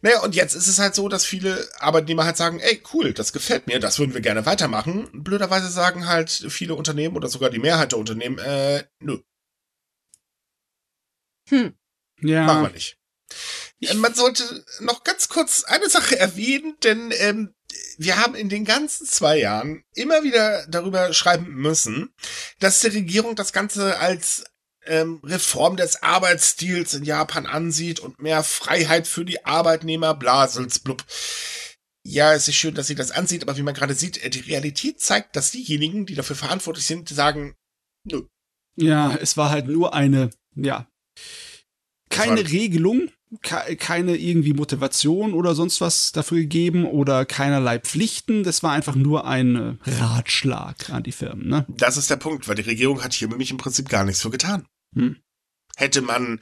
[0.00, 3.32] Naja, und jetzt ist es halt so, dass viele Arbeitnehmer halt sagen, ey, cool, das
[3.32, 5.08] gefällt mir, das würden wir gerne weitermachen.
[5.12, 9.18] Blöderweise sagen halt viele Unternehmen oder sogar die Mehrheit der Unternehmen, äh, nö,
[11.52, 11.74] hm.
[12.22, 12.44] Ja.
[12.44, 12.96] Machen wir nicht.
[13.80, 17.54] äh, man sollte noch ganz kurz eine Sache erwähnen, denn ähm,
[17.98, 22.14] wir haben in den ganzen zwei Jahren immer wieder darüber schreiben müssen,
[22.58, 24.44] dass die Regierung das Ganze als
[24.84, 31.04] ähm, Reform des Arbeitsstils in Japan ansieht und mehr Freiheit für die Arbeitnehmer, blasels, blub.
[32.04, 34.40] Ja, es ist schön, dass sie das ansieht, aber wie man gerade sieht, äh, die
[34.40, 37.54] Realität zeigt, dass diejenigen, die dafür verantwortlich sind, sagen,
[38.04, 38.22] nö.
[38.74, 40.88] Ja, es war halt nur eine, ja,
[42.12, 43.08] keine Regelung,
[43.40, 48.44] keine irgendwie Motivation oder sonst was dafür gegeben oder keinerlei Pflichten.
[48.44, 51.48] Das war einfach nur ein Ratschlag an die Firmen.
[51.48, 51.66] Ne?
[51.68, 54.30] Das ist der Punkt, weil die Regierung hat hier nämlich im Prinzip gar nichts für
[54.30, 54.66] getan.
[54.94, 55.16] Hm.
[55.76, 56.40] Hätte man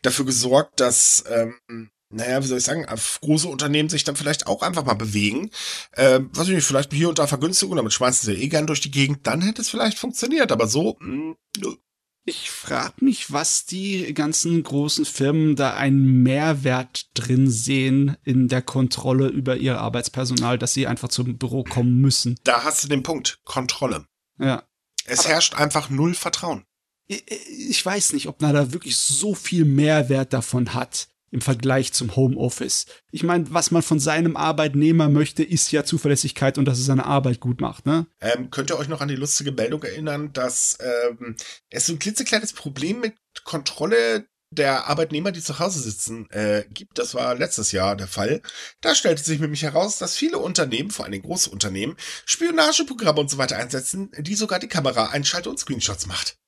[0.00, 2.86] dafür gesorgt, dass, ähm, naja, wie soll ich sagen,
[3.20, 5.50] große Unternehmen sich dann vielleicht auch einfach mal bewegen.
[5.96, 8.80] Ähm, weiß ich nicht, vielleicht hier und da Vergünstigung, damit schmeißen sie eh gern durch
[8.80, 10.52] die Gegend, dann hätte es vielleicht funktioniert.
[10.52, 11.76] Aber so, mh, hm,
[12.24, 18.62] ich frage mich, was die ganzen großen Firmen da einen Mehrwert drin sehen in der
[18.62, 22.38] Kontrolle über ihr Arbeitspersonal, dass sie einfach zum Büro kommen müssen.
[22.44, 23.40] Da hast du den Punkt.
[23.44, 24.06] Kontrolle.
[24.38, 24.64] Ja.
[25.04, 26.64] Es Aber herrscht einfach null Vertrauen.
[27.06, 32.14] Ich weiß nicht, ob man da wirklich so viel Mehrwert davon hat im Vergleich zum
[32.14, 32.86] Homeoffice.
[33.10, 37.06] Ich meine, was man von seinem Arbeitnehmer möchte, ist ja Zuverlässigkeit und dass er seine
[37.06, 38.06] Arbeit gut macht, ne?
[38.20, 41.34] Ähm, könnt ihr euch noch an die lustige Meldung erinnern, dass ähm,
[41.70, 47.00] es so ein klitzekleines Problem mit Kontrolle der Arbeitnehmer, die zu Hause sitzen, äh, gibt.
[47.00, 48.40] Das war letztes Jahr der Fall.
[48.80, 53.38] Da stellte sich nämlich heraus, dass viele Unternehmen, vor allem große Unternehmen, Spionageprogramme und so
[53.38, 56.38] weiter einsetzen, die sogar die Kamera einschalte und Screenshots macht.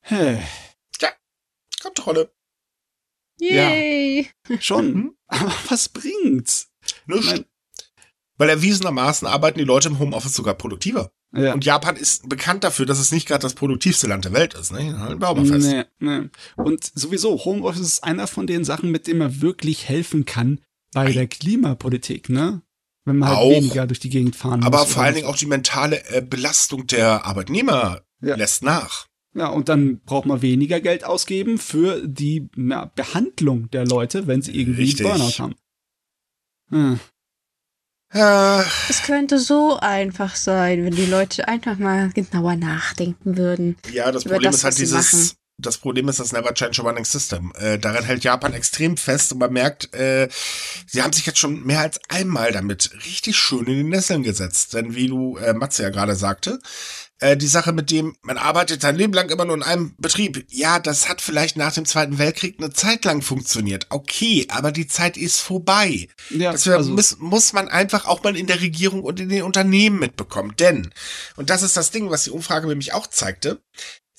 [0.00, 0.42] Hä?
[0.98, 1.12] Tja,
[1.80, 2.32] Kontrolle.
[3.40, 4.28] Yay!
[4.48, 4.92] Ja, schon.
[4.92, 5.14] Mhm.
[5.26, 6.68] Aber was bringt's?
[7.06, 7.44] Nichts.
[8.36, 11.10] Weil erwiesenermaßen arbeiten die Leute im Homeoffice sogar produktiver.
[11.32, 11.52] Ja.
[11.52, 14.72] Und Japan ist bekannt dafür, dass es nicht gerade das produktivste Land der Welt ist.
[14.72, 14.98] Ne?
[14.98, 15.66] Halten wir auch mal fest.
[15.66, 16.28] Nee, nee.
[16.56, 20.60] Und sowieso, Homeoffice ist einer von den Sachen, mit denen man wirklich helfen kann
[20.94, 21.12] bei Ei.
[21.12, 22.62] der Klimapolitik, ne?
[23.04, 24.86] Wenn man halt auch, weniger durch die Gegend fahren aber muss.
[24.86, 28.36] Aber vor allen Dingen auch die mentale äh, Belastung der Arbeitnehmer ja.
[28.36, 29.06] lässt nach.
[29.38, 34.42] Ja, und dann braucht man weniger Geld ausgeben für die ja, Behandlung der Leute, wenn
[34.42, 35.06] sie irgendwie Richtig.
[35.06, 35.54] Burnout haben.
[36.70, 37.00] Hm.
[38.12, 38.64] Ja.
[38.88, 43.76] Es könnte so einfach sein, wenn die Leute einfach mal genauer nachdenken würden.
[43.92, 47.04] Ja, das Problem das, ist halt dieses, das Problem ist das Never Change a Running
[47.04, 47.52] System.
[47.58, 50.28] Äh, daran hält Japan extrem fest und man merkt, äh,
[50.86, 54.74] sie haben sich jetzt schon mehr als einmal damit richtig schön in die Nesseln gesetzt.
[54.74, 56.58] Denn wie du, äh, Matze ja gerade sagte,
[57.20, 60.46] äh, die Sache mit dem, man arbeitet sein Leben lang immer nur in einem Betrieb.
[60.50, 63.86] Ja, das hat vielleicht nach dem Zweiten Weltkrieg eine Zeit lang funktioniert.
[63.90, 66.08] Okay, aber die Zeit ist vorbei.
[66.30, 66.92] Ja, das also.
[66.92, 70.54] muss, muss man einfach auch mal in der Regierung und in den Unternehmen mitbekommen.
[70.58, 70.90] Denn,
[71.36, 73.60] und das ist das Ding, was die Umfrage nämlich auch zeigte,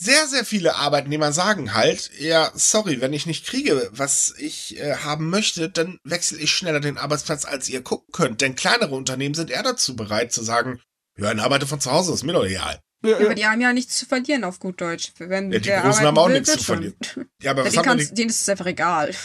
[0.01, 4.95] sehr, sehr viele Arbeitnehmer sagen halt, ja, sorry, wenn ich nicht kriege, was ich äh,
[4.95, 8.39] haben möchte, dann wechsle ich schneller den Arbeitsplatz, als ihr gucken könnt.
[8.39, 10.81] Denn kleinere Unternehmen sind eher dazu bereit zu sagen,
[11.17, 12.79] ja, ein Arbeiter von zu Hause ist mir doch egal.
[13.01, 15.13] Ja, aber die haben ja nichts zu verlieren auf gut Deutsch.
[15.17, 16.95] Wenn ja, die Großen haben auch will, nichts zu verlieren.
[17.41, 18.15] Ja, aber was haben kannst, die?
[18.15, 19.13] Denen ist es einfach egal.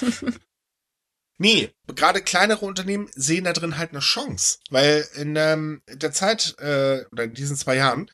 [1.37, 4.59] Nee, gerade kleinere Unternehmen sehen da drin halt eine Chance.
[4.71, 8.09] Weil in ähm, der Zeit, äh, oder in diesen zwei Jahren,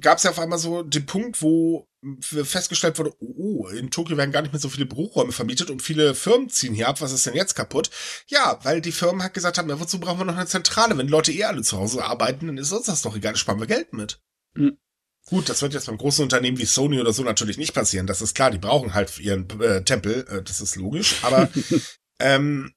[0.00, 1.86] gab es ja auf einmal so den Punkt, wo
[2.20, 6.14] festgestellt wurde, oh, in Tokio werden gar nicht mehr so viele Büroräume vermietet und viele
[6.14, 7.00] Firmen ziehen hier ab.
[7.00, 7.90] Was ist denn jetzt kaputt?
[8.26, 10.96] Ja, weil die Firmen halt gesagt haben, ja, wozu brauchen wir noch eine Zentrale?
[10.96, 13.66] Wenn Leute eh alle zu Hause arbeiten, dann ist uns das doch egal, sparen wir
[13.66, 14.20] Geld mit.
[14.54, 14.78] Mhm.
[15.26, 18.06] Gut, das wird jetzt beim großen Unternehmen wie Sony oder so natürlich nicht passieren.
[18.06, 21.16] Das ist klar, die brauchen halt ihren äh, Tempel, äh, das ist logisch.
[21.22, 21.48] Aber
[22.18, 22.74] ähm,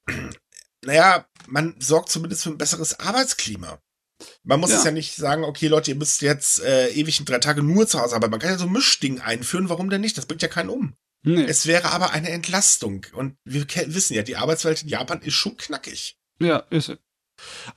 [0.85, 3.79] naja, man sorgt zumindest für ein besseres Arbeitsklima.
[4.43, 4.77] Man muss ja.
[4.77, 7.87] es ja nicht sagen, okay, Leute, ihr müsst jetzt äh, ewig in drei Tage nur
[7.87, 8.31] zu Hause arbeiten.
[8.31, 10.17] Man kann ja so ein Mischding einführen, warum denn nicht?
[10.17, 10.95] Das bringt ja keinen um.
[11.23, 11.45] Nee.
[11.45, 13.05] Es wäre aber eine Entlastung.
[13.13, 16.17] Und wir wissen ja, die Arbeitswelt in Japan ist schon knackig.
[16.39, 16.95] Ja, ist.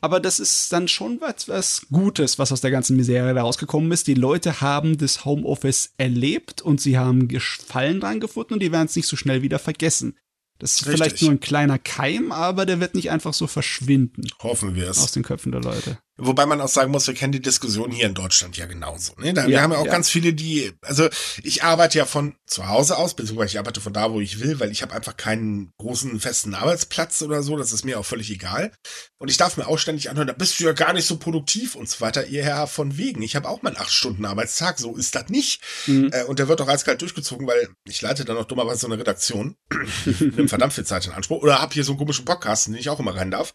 [0.01, 3.91] Aber das ist dann schon was, was Gutes, was aus der ganzen Misere da rausgekommen
[3.93, 4.07] ist.
[4.07, 8.87] Die Leute haben das Homeoffice erlebt und sie haben Gefallen dran gefunden und die werden
[8.87, 10.17] es nicht so schnell wieder vergessen.
[10.59, 10.97] Das ist Richtig.
[10.97, 14.25] vielleicht nur ein kleiner Keim, aber der wird nicht einfach so verschwinden.
[14.41, 14.99] Hoffen wir es.
[14.99, 15.99] Aus den Köpfen der Leute.
[16.21, 19.13] Wobei man auch sagen muss, wir kennen die Diskussion hier in Deutschland ja genauso.
[19.19, 19.33] Ne?
[19.33, 19.93] Da, ja, wir haben ja auch ja.
[19.93, 21.09] ganz viele, die, also
[21.45, 24.59] ich arbeite ja von zu Hause aus, beziehungsweise ich arbeite von da, wo ich will,
[24.59, 27.57] weil ich habe einfach keinen großen festen Arbeitsplatz oder so.
[27.57, 28.73] Das ist mir auch völlig egal.
[29.19, 31.77] Und ich darf mir auch ständig anhören, da bist du ja gar nicht so produktiv
[31.77, 32.27] und so weiter.
[32.27, 33.23] Ihr Herr von wegen.
[33.23, 35.63] Ich habe auch meinen acht Stunden Arbeitstag, so ist das nicht.
[35.87, 36.11] Mhm.
[36.13, 38.99] Äh, und der wird auch eiskalt durchgezogen, weil ich leite dann auch dummerweise so eine
[38.99, 39.55] Redaktion.
[40.19, 41.43] Nimm verdammt viel Zeit in Anspruch.
[41.43, 43.55] Oder habe hier so einen komischen Podcast, den ich auch immer rein darf.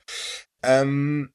[0.64, 1.34] Ähm,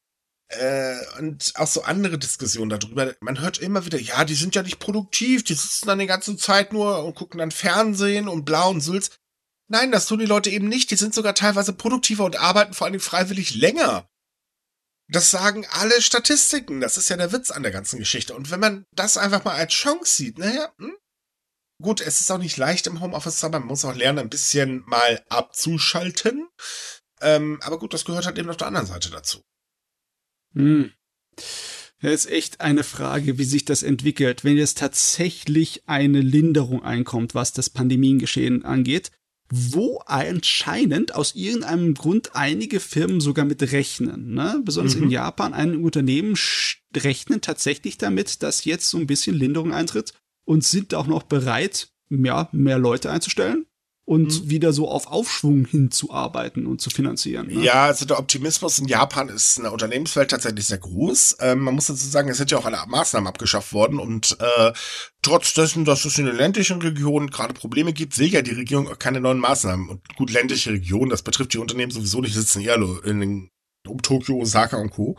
[0.48, 3.14] äh, und auch so andere Diskussionen darüber.
[3.20, 6.36] Man hört immer wieder, ja, die sind ja nicht produktiv, die sitzen dann die ganze
[6.36, 9.10] Zeit nur und gucken dann Fernsehen und blau und Sülz.
[9.70, 10.90] Nein, das tun die Leute eben nicht.
[10.90, 14.08] Die sind sogar teilweise produktiver und arbeiten vor allem freiwillig länger.
[15.10, 16.80] Das sagen alle Statistiken.
[16.80, 18.34] Das ist ja der Witz an der ganzen Geschichte.
[18.34, 20.96] Und wenn man das einfach mal als Chance sieht, naja, hm?
[21.82, 24.84] gut, es ist auch nicht leicht im Homeoffice, aber man muss auch lernen, ein bisschen
[24.86, 26.48] mal abzuschalten.
[27.20, 29.42] Ähm, aber gut, das gehört halt eben auf der anderen Seite dazu.
[30.58, 30.90] Hm.
[32.00, 34.44] Ja, ist echt eine Frage, wie sich das entwickelt.
[34.44, 39.10] Wenn jetzt tatsächlich eine Linderung einkommt, was das Pandemiengeschehen angeht,
[39.50, 44.34] wo anscheinend aus irgendeinem Grund einige Firmen sogar mit rechnen.
[44.34, 44.60] Ne?
[44.64, 45.04] Besonders mhm.
[45.04, 46.34] in Japan, ein Unternehmen
[46.94, 50.12] rechnen tatsächlich damit, dass jetzt so ein bisschen Linderung eintritt
[50.44, 53.67] und sind auch noch bereit, ja, mehr Leute einzustellen
[54.08, 54.50] und mhm.
[54.50, 57.48] wieder so auf Aufschwung hinzuarbeiten und zu finanzieren.
[57.48, 57.62] Ne?
[57.62, 61.36] Ja, also der Optimismus in Japan ist in der Unternehmenswelt tatsächlich sehr groß.
[61.40, 64.72] Ähm, man muss dazu sagen, es sind ja auch alle Maßnahmen abgeschafft worden und äh,
[65.20, 68.88] trotz dessen, dass es in den ländlichen Regionen gerade Probleme gibt, will ja die Regierung
[68.88, 69.90] auch keine neuen Maßnahmen.
[69.90, 73.50] Und gut, ländliche Regionen, das betrifft die Unternehmen sowieso nicht, sitzen eher in den
[73.86, 75.18] um Tokio, Osaka und Co.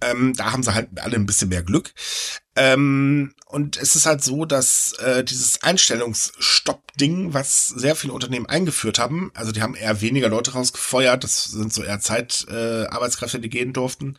[0.00, 1.92] Ähm, da haben sie halt alle ein bisschen mehr Glück.
[2.56, 8.98] Ähm, und es ist halt so, dass äh, dieses Einstellungsstopp-Ding, was sehr viele Unternehmen eingeführt
[8.98, 13.50] haben, also die haben eher weniger Leute rausgefeuert, das sind so eher Zeitarbeitskräfte, äh, die
[13.50, 14.18] gehen durften.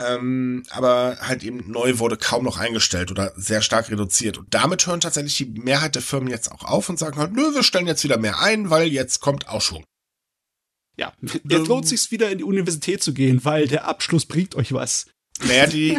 [0.00, 4.38] Ähm, aber halt eben neu wurde kaum noch eingestellt oder sehr stark reduziert.
[4.38, 7.54] Und damit hören tatsächlich die Mehrheit der Firmen jetzt auch auf und sagen halt, nö,
[7.54, 9.84] wir stellen jetzt wieder mehr ein, weil jetzt kommt Aufschwung.
[11.00, 11.14] Ja,
[11.48, 15.06] jetzt lohnt sich wieder in die Universität zu gehen, weil der Abschluss bringt euch was.
[15.42, 15.98] Naja, die.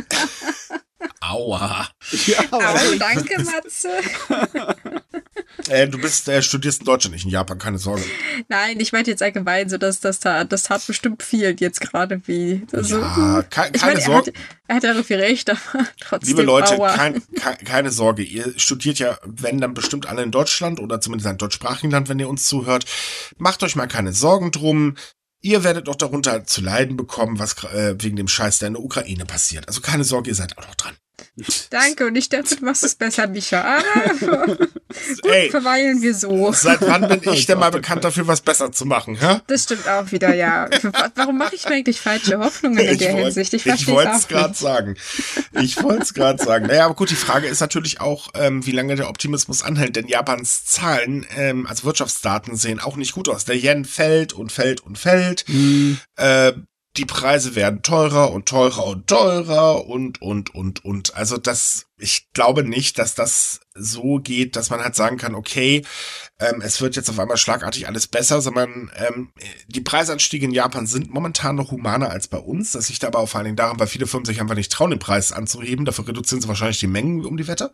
[1.19, 1.89] Aua.
[2.27, 3.89] Ja, oh, danke, Matze.
[5.67, 8.03] äh, du bist, äh, studierst in Deutschland, nicht in Japan, keine Sorge.
[8.47, 12.21] Nein, ich meinte jetzt allgemein so, dass das tat, das tat bestimmt viel jetzt gerade
[12.25, 12.63] wie.
[12.71, 14.33] Also, ja, ke keine meine, Sorge.
[14.67, 15.59] Er hat, er hat ja viel recht, aber
[15.99, 16.29] trotzdem.
[16.29, 18.23] Liebe Leute, kein, ke keine Sorge.
[18.23, 22.19] Ihr studiert ja, wenn dann bestimmt alle in Deutschland oder zumindest ein deutschsprachigen Land, wenn
[22.19, 22.85] ihr uns zuhört.
[23.37, 24.95] Macht euch mal keine Sorgen drum.
[25.43, 28.83] Ihr werdet doch darunter zu leiden bekommen, was äh, wegen dem Scheiß, der in der
[28.83, 29.67] Ukraine passiert.
[29.67, 30.95] Also keine Sorge, ihr seid auch noch dran.
[31.69, 33.61] Danke, und ich dachte, du machst es besser, Micha.
[33.61, 34.69] Aber gut,
[35.31, 36.51] Ey, verweilen wir so.
[36.51, 39.17] Seit wann bin ich denn mal bekannt dafür, was besser zu machen?
[39.19, 39.39] Hä?
[39.47, 40.69] Das stimmt auch wieder, ja.
[41.15, 43.53] Warum mache ich mir eigentlich falsche Hoffnungen in ich der wollt, Hinsicht?
[43.53, 44.95] Ich, ich wollte es gerade sagen.
[45.53, 46.67] Ich wollte es gerade sagen.
[46.67, 49.95] Naja, aber gut, die Frage ist natürlich auch, ähm, wie lange der Optimismus anhält.
[49.95, 53.45] Denn Japans Zahlen, ähm, also Wirtschaftsdaten, sehen auch nicht gut aus.
[53.45, 55.45] Der Yen fällt und fällt und fällt.
[55.47, 55.97] Mhm.
[56.17, 56.51] Äh,
[56.97, 61.15] die Preise werden teurer und teurer und teurer und, und, und, und.
[61.15, 65.85] Also das, ich glaube nicht, dass das so geht, dass man halt sagen kann, okay,
[66.39, 69.31] ähm, es wird jetzt auf einmal schlagartig alles besser, sondern ähm,
[69.67, 72.71] die Preisanstiege in Japan sind momentan noch humaner als bei uns.
[72.71, 74.99] Das liegt aber vor allen Dingen daran, weil viele Firmen sich einfach nicht trauen, den
[74.99, 75.85] Preis anzuheben.
[75.85, 77.73] Dafür reduzieren sie wahrscheinlich die Mengen um die Wette.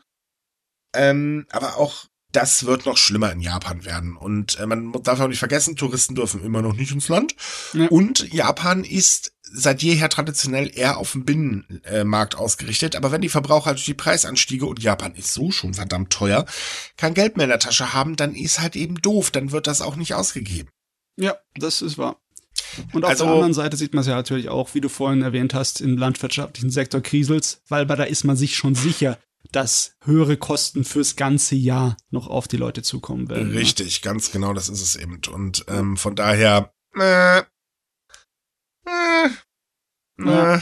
[0.95, 4.17] Ähm, aber auch das wird noch schlimmer in Japan werden.
[4.17, 7.35] Und äh, man darf auch nicht vergessen, Touristen dürfen immer noch nicht ins Land.
[7.73, 7.87] Ja.
[7.87, 12.95] Und Japan ist seit jeher traditionell eher auf den Binnenmarkt ausgerichtet.
[12.95, 16.45] Aber wenn die Verbraucher durch die Preisanstiege, und Japan ist so schon verdammt teuer,
[16.97, 19.31] kein Geld mehr in der Tasche haben, dann ist halt eben doof.
[19.31, 20.69] Dann wird das auch nicht ausgegeben.
[21.15, 22.17] Ja, das ist wahr.
[22.91, 25.21] Und auf also, der anderen Seite sieht man es ja natürlich auch, wie du vorhin
[25.21, 29.17] erwähnt hast, im landwirtschaftlichen Sektor kriselt's, weil da ist man sich schon sicher,
[29.51, 33.51] dass höhere Kosten fürs ganze Jahr noch auf die Leute zukommen werden.
[33.51, 33.59] Ne?
[33.59, 34.09] Richtig, ne?
[34.09, 35.21] ganz genau, das ist es eben.
[35.31, 36.73] Und ähm, von daher.
[36.95, 39.29] Äh, äh,
[40.19, 40.55] ja.
[40.55, 40.61] Äh,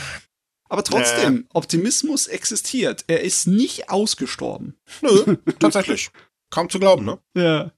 [0.70, 1.44] Aber trotzdem, äh.
[1.54, 3.06] Optimismus existiert.
[3.08, 4.78] Er ist nicht ausgestorben.
[5.02, 6.10] Nö, tatsächlich.
[6.50, 7.20] Kaum zu glauben, ne?
[7.36, 7.72] Ja.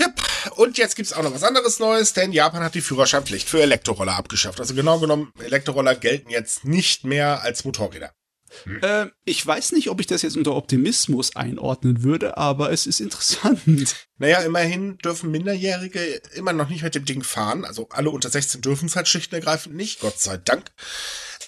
[0.00, 0.22] Yep.
[0.56, 4.16] Und jetzt gibt's auch noch was anderes Neues, denn Japan hat die Führerscheinpflicht für Elektroroller
[4.16, 4.58] abgeschafft.
[4.58, 8.12] Also genau genommen, Elektroroller gelten jetzt nicht mehr als Motorräder.
[8.82, 13.00] Äh, ich weiß nicht, ob ich das jetzt unter Optimismus einordnen würde, aber es ist
[13.00, 13.60] interessant.
[14.18, 16.00] Naja, immerhin dürfen Minderjährige
[16.34, 17.64] immer noch nicht mit dem Ding fahren.
[17.64, 20.70] Also alle unter 16 dürfen es halt schlicht und ergreifend nicht, Gott sei Dank.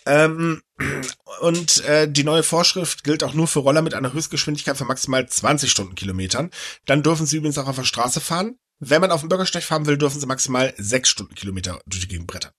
[0.07, 0.61] Ähm,
[1.41, 5.29] und äh, die neue Vorschrift gilt auch nur für Roller mit einer Höchstgeschwindigkeit von maximal
[5.29, 6.51] 20 Stundenkilometern.
[6.85, 8.59] Dann dürfen sie übrigens auch auf der Straße fahren.
[8.81, 12.27] Wenn man auf dem Bürgersteig fahren will, dürfen sie maximal 6 Stundenkilometer durch die Gegend
[12.27, 12.53] brettern.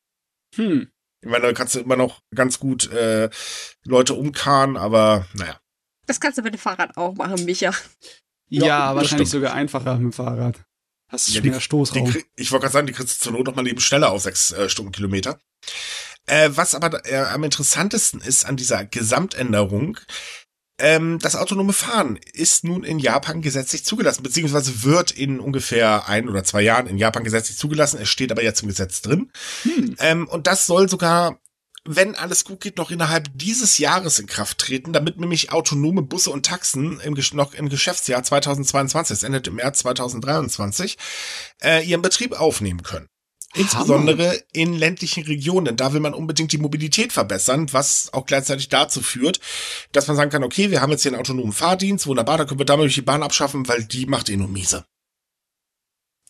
[0.55, 0.87] Hm.
[1.25, 3.31] Ich meine, da kannst du immer noch ganz gut äh,
[3.83, 5.59] Leute umkarren, aber naja.
[6.05, 7.71] Das kannst du mit dem Fahrrad auch machen, Micha.
[8.47, 10.63] Ja, ja wahrscheinlich sogar einfacher mit dem Fahrrad.
[11.09, 12.11] Hast du ja, mehr Stoßraum.
[12.11, 14.21] Die, ich wollte gerade sagen, die kriegst du zur Not noch mal eben schneller auf
[14.21, 15.39] sechs äh, Stundenkilometer.
[16.27, 19.97] Äh, was aber äh, am interessantesten ist an dieser Gesamtänderung,
[20.77, 26.27] ähm, das autonome Fahren ist nun in Japan gesetzlich zugelassen, beziehungsweise wird in ungefähr ein
[26.27, 27.99] oder zwei Jahren in Japan gesetzlich zugelassen.
[28.01, 29.31] Es steht aber jetzt im Gesetz drin.
[29.63, 29.95] Hm.
[29.99, 31.39] Ähm, und das soll sogar
[31.87, 36.31] wenn alles gut geht, noch innerhalb dieses Jahres in Kraft treten, damit nämlich autonome Busse
[36.31, 40.97] und Taxen im, noch im Geschäftsjahr 2022, es endet im März 2023,
[41.61, 43.07] äh, ihren Betrieb aufnehmen können.
[43.55, 44.39] Insbesondere Hammer.
[44.53, 45.77] in ländlichen Regionen.
[45.77, 49.39] Da will man unbedingt die Mobilität verbessern, was auch gleichzeitig dazu führt,
[49.91, 52.59] dass man sagen kann, okay, wir haben jetzt hier einen autonomen Fahrdienst, wunderbar, da können
[52.59, 54.85] wir damit die Bahn abschaffen, weil die macht eh nur miese.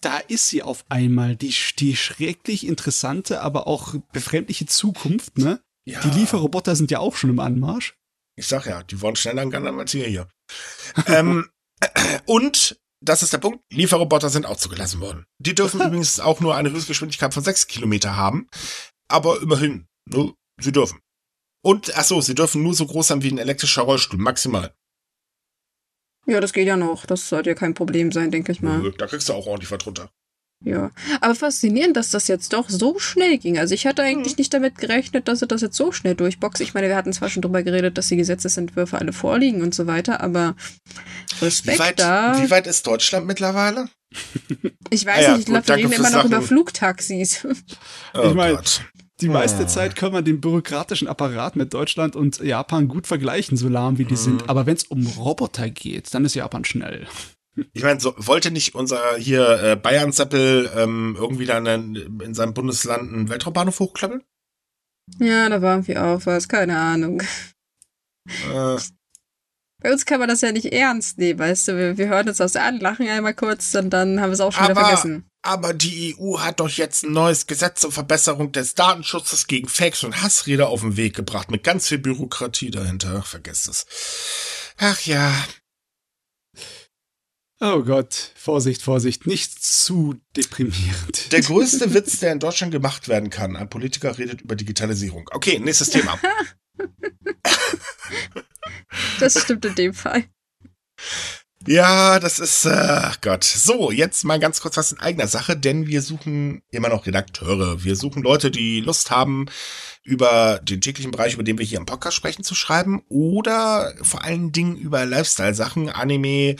[0.01, 5.61] Da ist sie auf einmal, die, die schrecklich interessante, aber auch befremdliche Zukunft, ne?
[5.86, 5.99] Ja.
[6.01, 7.95] Die Lieferroboter sind ja auch schon im Anmarsch.
[8.36, 10.28] Ich sag ja, die wollen schneller an als wir hier.
[11.07, 11.49] ähm,
[12.26, 13.63] und das ist der Punkt.
[13.71, 15.25] Lieferroboter sind auch zugelassen worden.
[15.39, 18.47] Die dürfen übrigens auch nur eine Höchstgeschwindigkeit von sechs Kilometer haben.
[19.07, 20.99] Aber immerhin, ne, sie dürfen.
[21.63, 24.75] Und, ach so, sie dürfen nur so groß sein wie ein elektrischer Rollstuhl, maximal.
[26.27, 27.05] Ja, das geht ja noch.
[27.05, 28.91] Das sollte ja kein Problem sein, denke ich mal.
[28.97, 30.11] Da kriegst du auch ordentlich was drunter.
[30.63, 30.89] Ja,
[31.21, 33.59] aber faszinierend, dass das jetzt doch so schnell ging.
[33.59, 34.39] Also ich hatte eigentlich mhm.
[34.39, 36.61] nicht damit gerechnet, dass er das jetzt so schnell durchboxt.
[36.61, 39.85] Ich meine, wir hatten zwar schon drüber geredet, dass die Gesetzesentwürfe alle vorliegen und so
[39.85, 40.55] weiter, aber
[41.41, 42.41] Respekt wie weit, da.
[42.41, 43.89] Wie weit ist Deutschland mittlerweile?
[44.89, 47.45] Ich weiß ah, ja, nicht, ich glaube, wir reden immer noch über Flugtaxis.
[48.13, 48.59] Oh ich meine,
[49.21, 49.67] die meiste oh.
[49.67, 54.05] Zeit kann man den bürokratischen Apparat mit Deutschland und Japan gut vergleichen, so lahm wie
[54.05, 54.19] die mhm.
[54.19, 54.49] sind.
[54.49, 57.07] Aber wenn es um Roboter geht, dann ist Japan schnell.
[57.73, 62.53] Ich meine, so, wollte nicht unser hier äh, Bayern-Seppel ähm, irgendwie dann in, in seinem
[62.53, 64.23] Bundesland einen Weltraumbahnhof hochklappeln?
[65.19, 67.21] Ja, da war irgendwie auch was, keine Ahnung.
[68.51, 68.77] Äh.
[69.81, 71.77] Bei uns kann man das ja nicht ernst nehmen, weißt du?
[71.77, 74.51] Wir, wir hören uns das an, lachen einmal kurz und dann haben wir es auch
[74.51, 75.29] schon aber, wieder vergessen.
[75.43, 80.03] Aber die EU hat doch jetzt ein neues Gesetz zur Verbesserung des Datenschutzes gegen Fakes
[80.03, 83.21] und Hassrede auf den Weg gebracht, mit ganz viel Bürokratie dahinter.
[83.21, 83.85] Vergesst es.
[84.77, 85.31] Ach ja,
[87.61, 91.31] Oh Gott, Vorsicht, Vorsicht, nicht zu deprimierend.
[91.31, 93.55] Der größte Witz, der in Deutschland gemacht werden kann.
[93.55, 95.29] Ein Politiker redet über Digitalisierung.
[95.31, 96.19] Okay, nächstes Thema.
[99.19, 100.25] das stimmt in dem Fall.
[101.67, 103.43] Ja, das ist, äh, Gott.
[103.43, 107.83] So, jetzt mal ganz kurz was in eigener Sache, denn wir suchen immer noch Redakteure.
[107.83, 109.47] Wir suchen Leute, die Lust haben,
[110.03, 114.23] über den täglichen Bereich, über den wir hier im Podcast sprechen, zu schreiben oder vor
[114.23, 116.55] allen Dingen über Lifestyle-Sachen, Anime,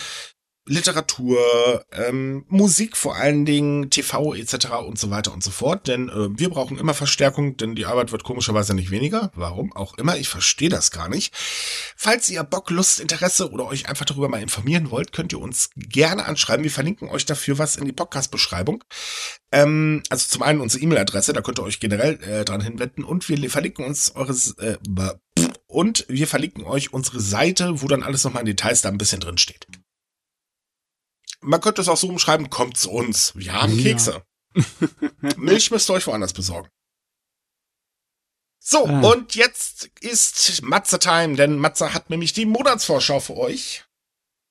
[0.68, 4.72] Literatur, ähm, Musik vor allen Dingen, TV etc.
[4.88, 5.88] und so weiter und so fort.
[5.88, 9.32] Denn äh, wir brauchen immer Verstärkung, denn die Arbeit wird komischerweise nicht weniger.
[9.36, 11.36] Warum auch immer, ich verstehe das gar nicht.
[11.96, 15.70] Falls ihr Bock, Lust, Interesse oder euch einfach darüber mal informieren wollt, könnt ihr uns
[15.76, 16.64] gerne anschreiben.
[16.64, 18.84] Wir verlinken euch dafür was in die Podcast-Beschreibung.
[19.52, 23.30] Ähm, also zum einen unsere E-Mail-Adresse, da könnt ihr euch generell äh, dran hinwenden und
[23.30, 24.78] wir verlinken uns eures äh,
[25.68, 29.20] und wir verlinken euch unsere Seite, wo dann alles nochmal in Details da ein bisschen
[29.20, 29.68] drin steht
[31.46, 33.34] man könnte es auch so umschreiben, kommt zu uns.
[33.36, 33.84] Wir haben ja.
[33.84, 34.24] Kekse.
[35.38, 36.70] Milch müsst ihr euch woanders besorgen.
[38.60, 39.02] So, ah.
[39.02, 43.86] und jetzt ist Matze Time, denn Matze hat nämlich die Monatsvorschau für euch.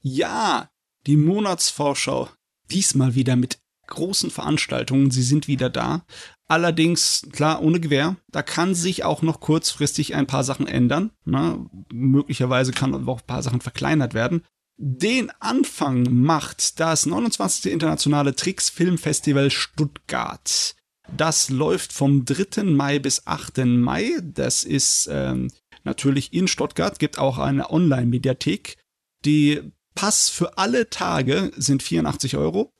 [0.02, 0.70] Ja,
[1.06, 2.30] die Monatsvorschau.
[2.70, 5.10] Diesmal wieder mit großen Veranstaltungen.
[5.10, 6.04] Sie sind wieder da.
[6.46, 8.16] Allerdings, klar, ohne Gewehr.
[8.28, 11.10] Da kann sich auch noch kurzfristig ein paar Sachen ändern.
[11.24, 11.58] Na,
[11.92, 14.44] möglicherweise kann auch ein paar Sachen verkleinert werden.
[14.76, 17.72] Den Anfang macht das 29.
[17.72, 20.74] Internationale Tricks Filmfestival Stuttgart.
[21.16, 22.64] Das läuft vom 3.
[22.64, 23.58] Mai bis 8.
[23.66, 24.18] Mai.
[24.22, 25.50] Das ist ähm,
[25.84, 28.76] natürlich in Stuttgart, gibt auch eine Online-Mediathek.
[29.24, 29.60] Die
[29.94, 32.72] Pass für alle Tage sind 84 Euro.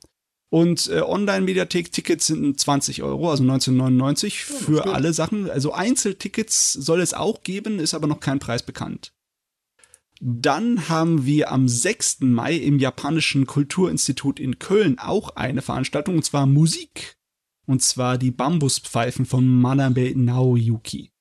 [0.51, 5.49] Und äh, Online-Mediathek-Tickets sind 20 Euro, also 1999 für alle Sachen.
[5.49, 9.11] Also Einzeltickets soll es auch geben, ist aber noch kein Preis bekannt.
[10.21, 12.21] Dann haben wir am 6.
[12.21, 17.17] Mai im Japanischen Kulturinstitut in Köln auch eine Veranstaltung, und zwar Musik.
[17.67, 21.11] Und zwar die Bambuspfeifen von Manabe Naoyuki.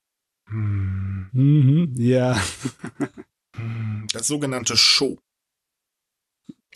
[0.48, 1.30] Hm.
[1.32, 2.40] Mhm, ja.
[3.56, 5.18] Hm, das sogenannte Show.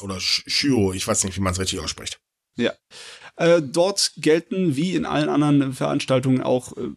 [0.01, 2.21] Oder Shio, ich weiß nicht, wie man es richtig ausspricht.
[2.57, 2.73] Ja.
[3.37, 6.91] Äh, dort gelten wie in allen anderen Veranstaltungen auch äh,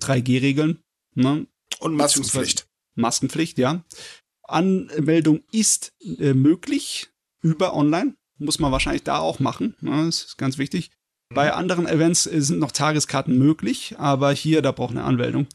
[0.00, 0.82] 3G-Regeln.
[1.14, 1.46] Ne?
[1.78, 2.66] Und Maskenpflicht.
[2.96, 3.84] Maskenpflicht, ja.
[4.44, 7.08] Anmeldung ist äh, möglich
[7.42, 8.14] über online.
[8.38, 9.76] Muss man wahrscheinlich da auch machen.
[9.80, 10.06] Ne?
[10.06, 10.90] Das ist ganz wichtig.
[11.30, 11.34] Mhm.
[11.34, 15.46] Bei anderen Events äh, sind noch Tageskarten möglich, aber hier, da braucht eine Anmeldung.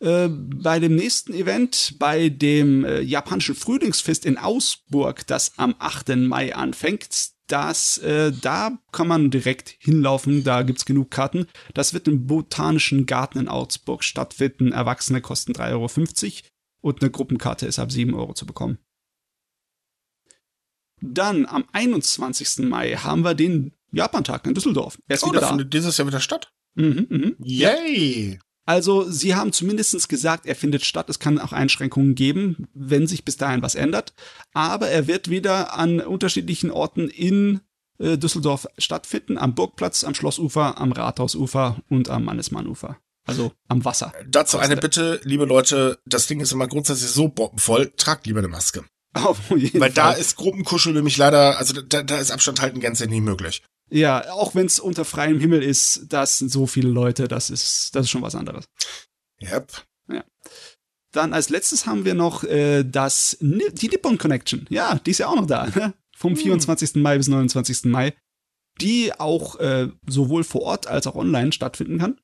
[0.00, 6.16] Äh, bei dem nächsten Event, bei dem äh, japanischen Frühlingsfest in Augsburg, das am 8.
[6.16, 11.46] Mai anfängt, das, äh, da kann man direkt hinlaufen, da gibt's genug Karten.
[11.74, 14.72] Das wird im Botanischen Garten in Augsburg stattfinden.
[14.72, 15.88] Erwachsene kosten 3,50 Euro
[16.86, 18.78] und eine Gruppenkarte ist ab 7 Euro zu bekommen.
[21.00, 22.58] Dann am 21.
[22.68, 24.96] Mai haben wir den Japantag in Düsseldorf.
[25.08, 26.52] Er ist oh, wieder da findet dieses Jahr wieder statt.
[26.74, 27.36] Mhm, mhm.
[27.40, 28.38] Yay!
[28.66, 31.10] Also sie haben zumindest gesagt, er findet statt.
[31.10, 34.14] Es kann auch Einschränkungen geben, wenn sich bis dahin was ändert.
[34.52, 37.62] Aber er wird wieder an unterschiedlichen Orten in
[37.98, 39.38] äh, Düsseldorf stattfinden.
[39.38, 42.96] Am Burgplatz, am Schlossufer, am Rathausufer und am Mannesmannufer.
[43.26, 44.12] Also am Wasser.
[44.28, 48.48] Dazu eine Bitte, liebe Leute, das Ding ist immer grundsätzlich so bombenvoll, tragt lieber eine
[48.48, 48.84] Maske.
[49.14, 50.20] Auf jeden Weil da Fall.
[50.20, 53.62] ist Gruppenkuschel nämlich leider, also da, da ist Abstand halten gänzlich nicht möglich.
[53.90, 57.94] Ja, auch wenn es unter freiem Himmel ist, das sind so viele Leute, das ist,
[57.94, 58.64] das ist schon was anderes.
[59.42, 59.84] Yep.
[61.16, 64.66] Dann als letztes haben wir noch äh, das die Nippon Connection.
[64.68, 65.66] Ja, die ist ja auch noch da.
[65.66, 65.94] Ne?
[66.14, 66.96] Vom 24.
[66.96, 67.86] Mai bis 29.
[67.86, 68.14] Mai.
[68.82, 72.20] Die auch äh, sowohl vor Ort als auch online stattfinden kann.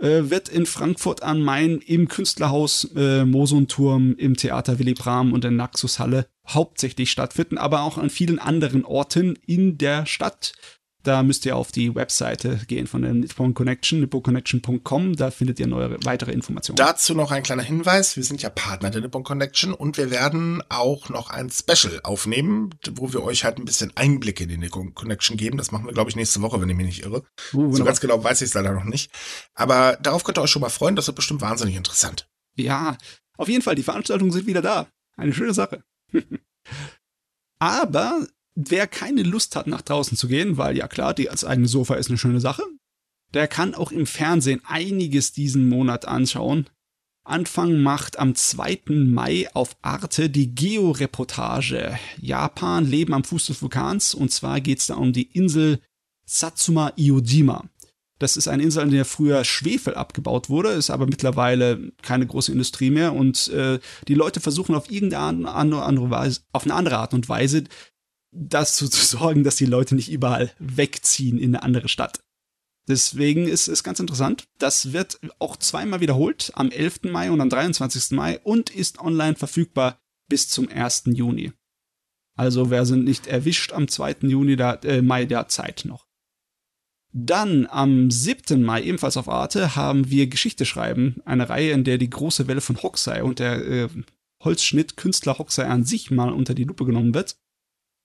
[0.00, 5.42] Äh, wird in Frankfurt am Main im Künstlerhaus äh, Mosonturm, im Theater Willy Bram und
[5.42, 10.52] der Naxushalle hauptsächlich stattfinden, aber auch an vielen anderen Orten in der Stadt.
[11.04, 15.14] Da müsst ihr auf die Webseite gehen von der Nippon Connection, nipponconnection.com.
[15.14, 16.76] Da findet ihr neue, weitere Informationen.
[16.76, 18.16] Dazu noch ein kleiner Hinweis.
[18.16, 22.74] Wir sind ja Partner der Nippon Connection und wir werden auch noch ein Special aufnehmen,
[22.92, 25.56] wo wir euch halt ein bisschen Einblicke in die Nippon Connection geben.
[25.56, 27.22] Das machen wir, glaube ich, nächste Woche, wenn ich mich nicht irre.
[27.54, 29.10] Uh, So ganz genau weiß ich es leider noch nicht.
[29.54, 30.96] Aber darauf könnt ihr euch schon mal freuen.
[30.96, 32.28] Das wird bestimmt wahnsinnig interessant.
[32.56, 32.98] Ja,
[33.36, 34.88] auf jeden Fall, die Veranstaltungen sind wieder da.
[35.16, 35.84] Eine schöne Sache.
[37.60, 38.26] Aber
[38.58, 41.94] wer keine Lust hat, nach draußen zu gehen, weil ja klar, die als eigene Sofa
[41.94, 42.64] ist eine schöne Sache,
[43.32, 46.68] der kann auch im Fernsehen einiges diesen Monat anschauen.
[47.22, 48.80] Anfang macht am 2.
[48.86, 51.98] Mai auf Arte die Geo-Reportage.
[52.20, 54.14] Japan, Leben am Fuß des Vulkans.
[54.14, 55.80] Und zwar geht es da um die Insel
[56.24, 57.68] Satsuma Iojima.
[58.18, 62.50] Das ist eine Insel, an der früher Schwefel abgebaut wurde, ist aber mittlerweile keine große
[62.50, 63.78] Industrie mehr und äh,
[64.08, 67.64] die Leute versuchen auf irgendeine andere, Weise, auf eine andere Art und Weise,
[68.30, 72.20] dazu zu sorgen, dass die Leute nicht überall wegziehen in eine andere Stadt.
[72.88, 74.44] Deswegen ist es ganz interessant.
[74.58, 77.02] Das wird auch zweimal wiederholt, am 11.
[77.04, 78.12] Mai und am 23.
[78.12, 81.04] Mai und ist online verfügbar bis zum 1.
[81.06, 81.52] Juni.
[82.34, 84.16] Also wer sind nicht erwischt am 2.
[84.22, 86.06] Juni, da, äh, Mai, der Zeit noch.
[87.12, 88.62] Dann am 7.
[88.62, 92.60] Mai, ebenfalls auf Arte, haben wir Geschichte schreiben, eine Reihe, in der die große Welle
[92.60, 93.88] von Hokusai und der äh,
[94.42, 97.36] Holzschnitt Künstler Hokusai an sich mal unter die Lupe genommen wird.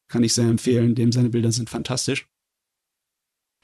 [0.07, 2.27] Kann ich sehr empfehlen, dem seine Bilder sind fantastisch.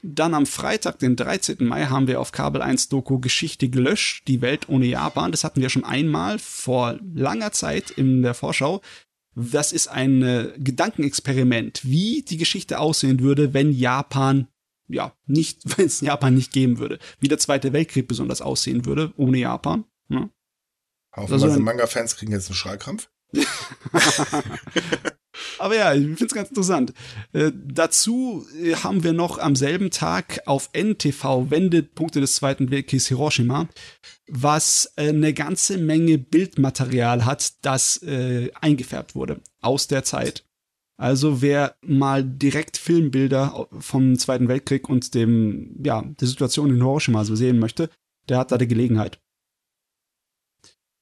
[0.02, 1.58] Dann am Freitag, den 13.
[1.60, 5.30] Mai, haben wir auf Kabel 1 Doku Geschichte gelöscht, die Welt ohne Japan.
[5.30, 8.80] Das hatten wir schon einmal vor langer Zeit in der Vorschau.
[9.34, 14.48] Das ist ein äh, Gedankenexperiment, wie die Geschichte aussehen würde, wenn Japan,
[14.88, 16.98] ja, nicht, wenn es Japan nicht geben würde.
[17.20, 19.84] Wie der Zweite Weltkrieg besonders aussehen würde, ohne Japan.
[20.08, 20.30] Ja.
[21.14, 23.10] Haufenweise Also Manga-Fans kriegen jetzt einen Schreikrampf.
[25.60, 26.94] Aber ja, ich finde es ganz interessant.
[27.32, 33.08] Äh, dazu äh, haben wir noch am selben Tag auf NTV Wendepunkte des Zweiten Weltkriegs
[33.08, 33.68] Hiroshima,
[34.26, 40.46] was äh, eine ganze Menge Bildmaterial hat, das äh, eingefärbt wurde aus der Zeit.
[40.96, 47.24] Also wer mal direkt Filmbilder vom Zweiten Weltkrieg und dem, ja, der Situation in Hiroshima
[47.24, 47.90] so sehen möchte,
[48.30, 49.18] der hat da die Gelegenheit.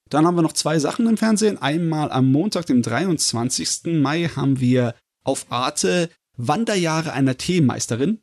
[0.09, 1.61] Dann haben wir noch zwei Sachen im Fernsehen.
[1.61, 4.01] Einmal am Montag, dem 23.
[4.01, 4.95] Mai, haben wir
[5.25, 8.21] auf Arte Wanderjahre einer Teemeisterin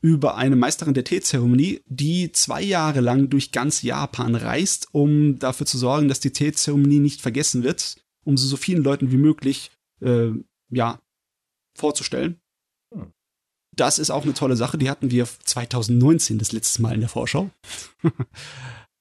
[0.00, 5.64] über eine Meisterin der Teezeremonie, die zwei Jahre lang durch ganz Japan reist, um dafür
[5.64, 9.70] zu sorgen, dass die Teezeremonie nicht vergessen wird, um sie so vielen Leuten wie möglich
[10.00, 10.30] äh,
[10.70, 11.00] ja,
[11.78, 12.40] vorzustellen.
[12.92, 13.12] Hm.
[13.76, 14.76] Das ist auch eine tolle Sache.
[14.76, 17.50] Die hatten wir 2019 das letzte Mal in der Vorschau.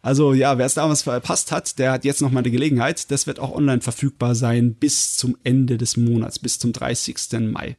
[0.02, 3.12] Also ja, wer es damals verpasst hat, der hat jetzt noch mal eine Gelegenheit.
[3.12, 7.52] Das wird auch online verfügbar sein bis zum Ende des Monats, bis zum 30.
[7.52, 7.78] Mai.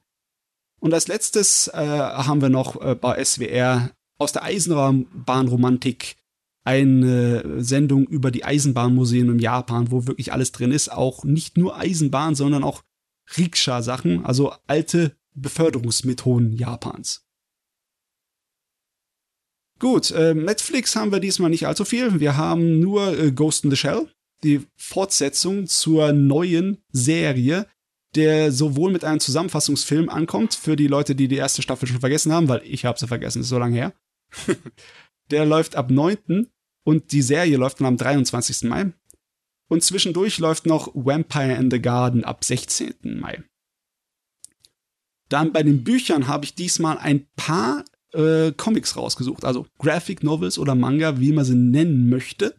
[0.78, 6.16] Und als letztes äh, haben wir noch äh, bei SWR aus der Eisenbahnromantik
[6.64, 10.92] eine Sendung über die Eisenbahnmuseen in Japan, wo wirklich alles drin ist.
[10.92, 12.82] Auch nicht nur Eisenbahn, sondern auch
[13.36, 17.26] Rikscha-Sachen, also alte Beförderungsmethoden Japans.
[19.82, 22.20] Gut, äh, Netflix haben wir diesmal nicht allzu viel.
[22.20, 24.06] Wir haben nur äh, Ghost in the Shell,
[24.44, 27.66] die Fortsetzung zur neuen Serie,
[28.14, 32.32] der sowohl mit einem Zusammenfassungsfilm ankommt, für die Leute, die die erste Staffel schon vergessen
[32.32, 33.92] haben, weil ich habe sie vergessen, ist so lange her.
[35.32, 36.46] der läuft ab 9.
[36.84, 38.68] und die Serie läuft dann am 23.
[38.68, 38.92] Mai.
[39.68, 43.18] Und zwischendurch läuft noch Vampire in the Garden ab 16.
[43.18, 43.42] Mai.
[45.28, 50.58] Dann bei den Büchern habe ich diesmal ein paar äh, Comics rausgesucht, also Graphic Novels
[50.58, 52.54] oder Manga, wie man sie nennen möchte.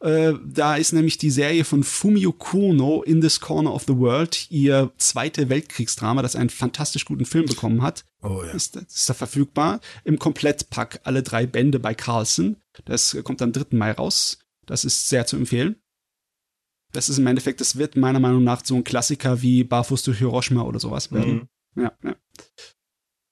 [0.00, 4.50] Äh, da ist nämlich die Serie von Fumio Kuno, In This Corner of the World,
[4.50, 8.04] ihr zweite Weltkriegsdrama, das einen fantastisch guten Film bekommen hat.
[8.22, 8.50] Oh ja.
[8.52, 9.80] Ist, ist da verfügbar.
[10.04, 12.56] Im Komplettpack alle drei Bände bei Carlson.
[12.84, 13.76] Das kommt am 3.
[13.76, 14.38] Mai raus.
[14.66, 15.76] Das ist sehr zu empfehlen.
[16.92, 20.18] Das ist im Endeffekt, das wird meiner Meinung nach so ein Klassiker wie Barfuß durch
[20.18, 21.48] Hiroshima oder sowas werden.
[21.74, 21.82] Mhm.
[21.82, 22.16] Ja, ja.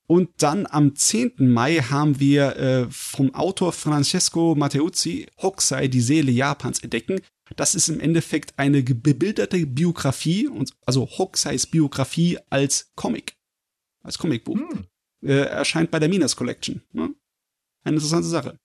[0.06, 1.34] Und dann am 10.
[1.38, 7.20] Mai haben wir äh, vom Autor Francesco Matteuzzi Hokusai, die Seele Japans entdecken.
[7.56, 13.36] Das ist im Endeffekt eine bebilderte Biografie, und, also Hokusais Biografie als Comic,
[14.02, 14.56] als Comicbuch.
[14.56, 14.86] Hm.
[15.22, 16.82] Äh, erscheint bei der Minas Collection.
[16.92, 17.14] Ne?
[17.84, 18.58] Eine interessante Sache.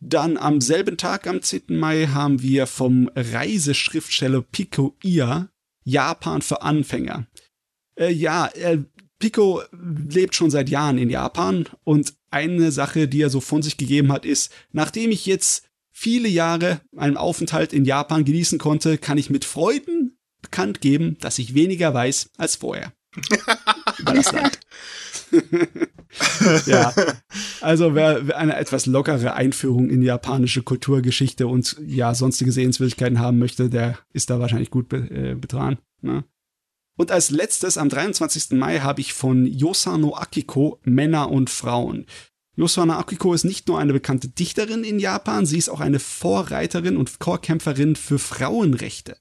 [0.00, 1.78] Dann am selben Tag, am 10.
[1.78, 5.48] Mai, haben wir vom Reiseschriftsteller Pico Ia
[5.84, 7.26] Japan für Anfänger.
[7.96, 8.82] Äh, ja, äh,
[9.18, 13.76] Pico lebt schon seit Jahren in Japan und eine Sache, die er so von sich
[13.76, 19.18] gegeben hat, ist, nachdem ich jetzt viele Jahre einen Aufenthalt in Japan genießen konnte, kann
[19.18, 22.92] ich mit Freuden bekannt geben, dass ich weniger weiß als vorher.
[23.98, 24.58] Über das Land.
[26.66, 26.92] ja,
[27.60, 33.38] also wer, eine etwas lockere Einführung in die japanische Kulturgeschichte und ja sonstige Sehenswürdigkeiten haben
[33.38, 35.78] möchte, der ist da wahrscheinlich gut be äh, betragen.
[36.02, 36.24] Ne?
[36.96, 38.52] Und als letztes, am 23.
[38.52, 42.06] Mai, habe ich von Yosano Akiko Männer und Frauen.
[42.56, 46.96] Yosano Akiko ist nicht nur eine bekannte Dichterin in Japan, sie ist auch eine Vorreiterin
[46.96, 49.16] und Vorkämpferin für Frauenrechte.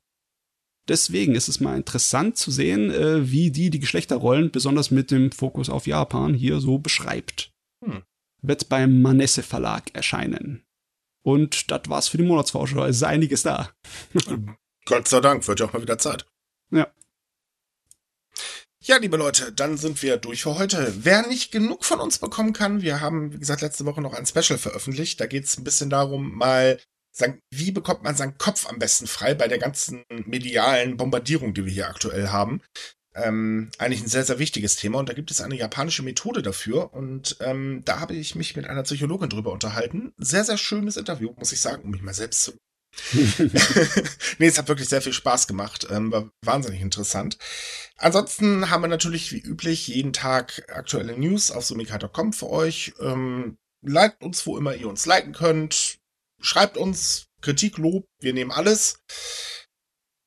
[0.87, 5.31] Deswegen ist es mal interessant zu sehen, äh, wie die die Geschlechterrollen, besonders mit dem
[5.31, 7.53] Fokus auf Japan, hier so beschreibt.
[7.83, 8.03] Hm.
[8.41, 10.65] Wird beim Manesse Verlag erscheinen.
[11.23, 12.85] Und das war's für die Monatsvorschau.
[12.85, 13.69] Es ist einiges da.
[14.85, 16.25] Gott sei Dank, wird ja auch mal wieder Zeit.
[16.69, 16.91] Ja.
[18.85, 20.93] Ja, liebe Leute, dann sind wir durch für heute.
[21.05, 24.25] Wer nicht genug von uns bekommen kann, wir haben, wie gesagt, letzte Woche noch ein
[24.25, 25.21] Special veröffentlicht.
[25.21, 26.77] Da geht es ein bisschen darum, mal
[27.49, 31.71] wie bekommt man seinen Kopf am besten frei bei der ganzen medialen Bombardierung, die wir
[31.71, 32.61] hier aktuell haben.
[33.15, 36.93] Ähm, eigentlich ein sehr, sehr wichtiges Thema und da gibt es eine japanische Methode dafür
[36.93, 40.11] und ähm, da habe ich mich mit einer Psychologin drüber unterhalten.
[40.17, 42.53] Sehr, sehr schönes Interview, muss ich sagen, um mich mal selbst zu
[44.37, 45.87] nee, es hat wirklich sehr viel Spaß gemacht.
[45.89, 47.37] Ähm, war wahnsinnig interessant.
[47.97, 52.93] Ansonsten haben wir natürlich wie üblich jeden Tag aktuelle News auf sumika.com für euch.
[52.99, 55.99] Ähm, liked uns, wo immer ihr uns liken könnt.
[56.41, 58.05] Schreibt uns Kritik, Lob.
[58.19, 58.99] Wir nehmen alles.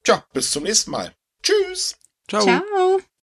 [0.05, 1.14] Tja, bis zum nächsten Mal.
[1.43, 1.97] Tschüss.
[2.29, 2.43] Ciao.
[2.43, 3.01] Ciao.